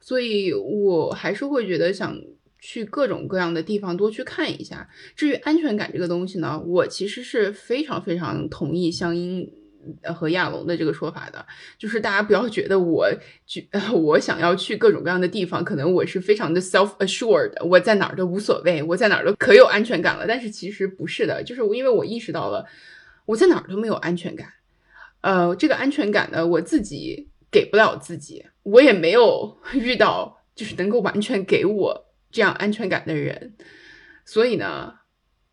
[0.01, 2.19] 所以我还是会觉得想
[2.59, 4.89] 去各种各样的地方多去看一下。
[5.15, 9.49] 至于安全感这个东西呢，我其实是非常非常同意香音。
[10.15, 11.45] 和亚龙的这个说法的，
[11.77, 13.07] 就是大家不要觉得我
[13.45, 20.25] 去， 我想要去各种各样的地方，可能我是非常的 self assured，我在哪儿都无所谓，我在哪儿都可有安全感了。
[20.27, 22.65] 但是其实不是的，就是因为我意识到了
[23.25, 24.47] 我在哪儿都没有安全感。
[25.21, 33.53] 呃，这个安全感呢，我自己给不了自己，我也没有 遇到就是能够完全给我这样安全感的人，
[34.25, 34.95] 所以呢。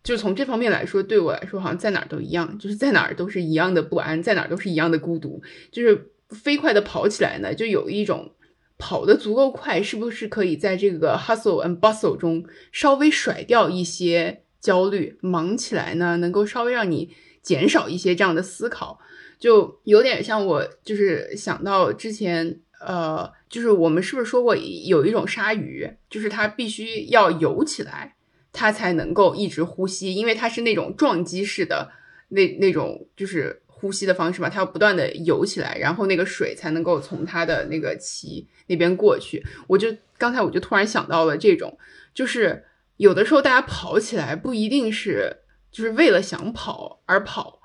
[0.02, 5.42] 就从这方面来说，对我来说，好像在哪儿都一样，就是在哪儿都是一样的不安，在哪儿都是一样的孤独。
[5.70, 8.32] 就是飞快的跑起来呢，就有一种
[8.78, 15.18] 跑得足够快，是不是可以在这个 hustle and bustle 中稍微甩掉一些焦虑？
[15.20, 18.98] 忙起来呢，能够稍微让你减少一些这样的思考，
[19.38, 28.16] 就有点像我就是想到之前，呃，就是我们是不是说过有一种鲨鱼，就是它必须要游起来。
[28.52, 31.90] 它才能够一直呼吸，因为它是那种撞击式的
[32.28, 39.44] 那那种就是呼吸的方式嘛，它要不断的游起来，然后那个水才能够从它的那个鳍那边过去。
[39.66, 41.78] 我就刚才我就突然想到了这种，
[42.12, 42.64] 就是
[42.96, 45.38] 有的时候大家跑起来不一定是
[45.72, 47.60] 就是为了想跑而跑，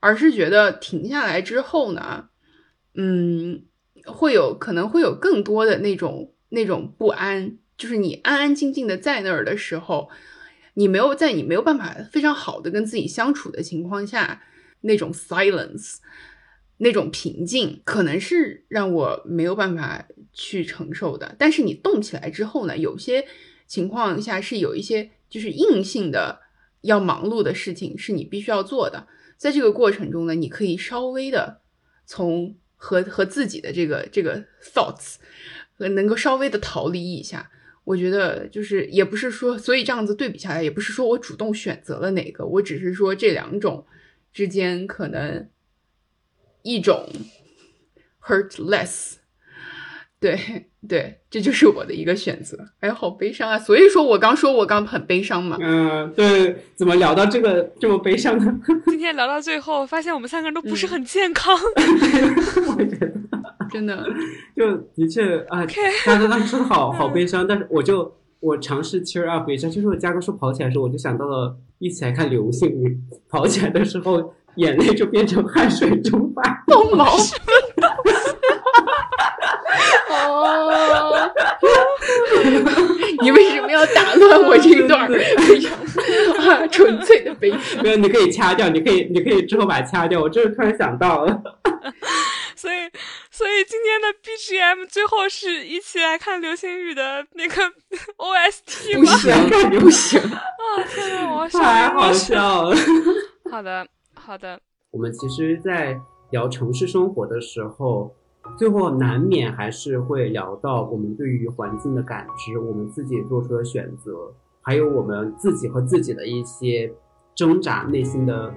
[0.00, 2.28] 而是觉得停下来之后呢，
[2.94, 3.62] 嗯，
[4.06, 10.08] 会有可能会有更多的那种那种不安，就是你安安静静的在那儿的时候，
[10.74, 14.40] 你没有在你没有办法非常好的跟自己相处的情况下，
[14.82, 15.96] 那种 silence，
[16.76, 21.34] 那种平静，可能是让我没有办法去承受的。
[21.36, 23.26] 但是你动起来之后呢，有些
[23.66, 26.38] 情况下是有一些就是硬性的
[26.82, 29.08] 要忙碌的事情是你必须要做的。
[29.36, 31.62] 在这个过程中呢，你可以稍微的
[32.06, 35.16] 从和和自己的这个这个 thoughts
[35.78, 37.50] 能够稍微的逃离一下。
[37.84, 43.84] 我觉得就是也不是说，所以这样子对比下来，也不是说我主动选择了哪个，我只是说这两种
[44.32, 45.48] 之间可能
[46.62, 47.08] 一种
[48.20, 49.14] hurt less。
[50.20, 50.38] 对
[50.88, 52.56] 对，这就是我的一个选择。
[52.78, 53.58] 哎，好悲伤啊！
[53.58, 55.58] 所以说我刚说我刚很悲伤嘛。
[55.60, 58.60] 嗯，对，怎么聊到这个这么悲伤呢？
[58.86, 61.58] 今天聊到最后，发现我们三个人都不是很健康。
[62.78, 63.12] 我觉得
[63.72, 64.04] 真的，
[64.56, 65.64] 就的确啊，
[66.06, 77.16] 大哥刚才说的好好悲伤，但是我就我尝试 cheer up 一下，就是我嘉哥说跑起来的时候，我就想到了一起来看流星雨，跑起来的时候眼泪就变成汗水蒸发， 动毛。
[80.14, 81.30] 哦，
[83.22, 87.82] 你为什么要打乱我这一段非常啊纯粹的悲伤？
[87.82, 90.20] 没有，你可以掐掉，你可以，你可以之后把它掐掉。
[90.20, 91.42] 我就是突然想到了，
[92.56, 92.74] 所以，
[93.42, 97.54] 所以今天的 BGM 最后是一起来看流星雨的那个
[98.16, 99.10] OST 吗？
[99.10, 100.40] 不行，不 行啊！
[100.94, 102.76] 天呐，我太好笑了。
[103.50, 104.60] 好的，好的。
[104.92, 105.98] 我们其实，在
[106.30, 108.14] 聊城市生活的时候。
[108.58, 116.92] 最后难免还是会聊到我们对于环境的感知，我们自己做出的选择，还有我们自己和自己的一些
[117.36, 118.52] 挣扎、内心的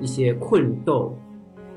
[0.00, 1.18] 一些困斗。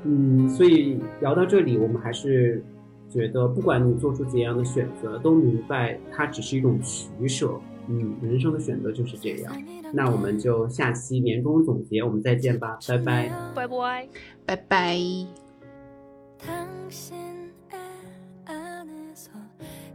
[0.04, 2.64] 嗯，所以聊到这里，我们还是
[3.08, 7.60] 觉得，不管你做出怎样的选择，都明白它只是一种取舍。
[7.88, 9.52] 嗯，人生的选择就是这样。
[9.92, 14.08] 那我们就下期年终总结，我们再见吧，拜拜，拜拜，
[14.46, 15.26] 拜拜。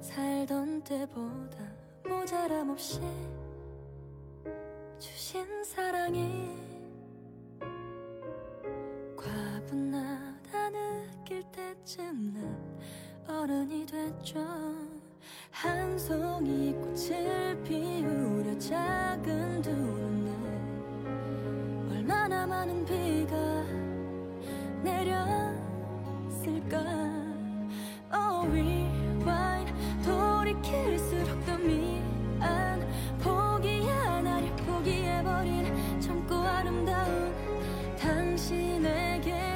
[0.02, 1.58] 살던 때보다
[2.08, 3.02] 모자람 없이
[4.98, 6.26] 주신 사랑이
[9.23, 14.41] 과분하다 느낄 때쯤 난 어른이 됐죠.
[15.51, 20.33] 한 송이 꽃을 피우려 작은 두 눈에
[21.97, 23.37] 얼마나 많은 비가
[24.83, 25.53] 내렸을까.
[28.13, 29.73] Oh rewind
[30.05, 32.83] 돌이킬수록 더 미안.
[33.21, 35.62] 포기야 나를 포기해버린
[38.43, 39.52] 당신에게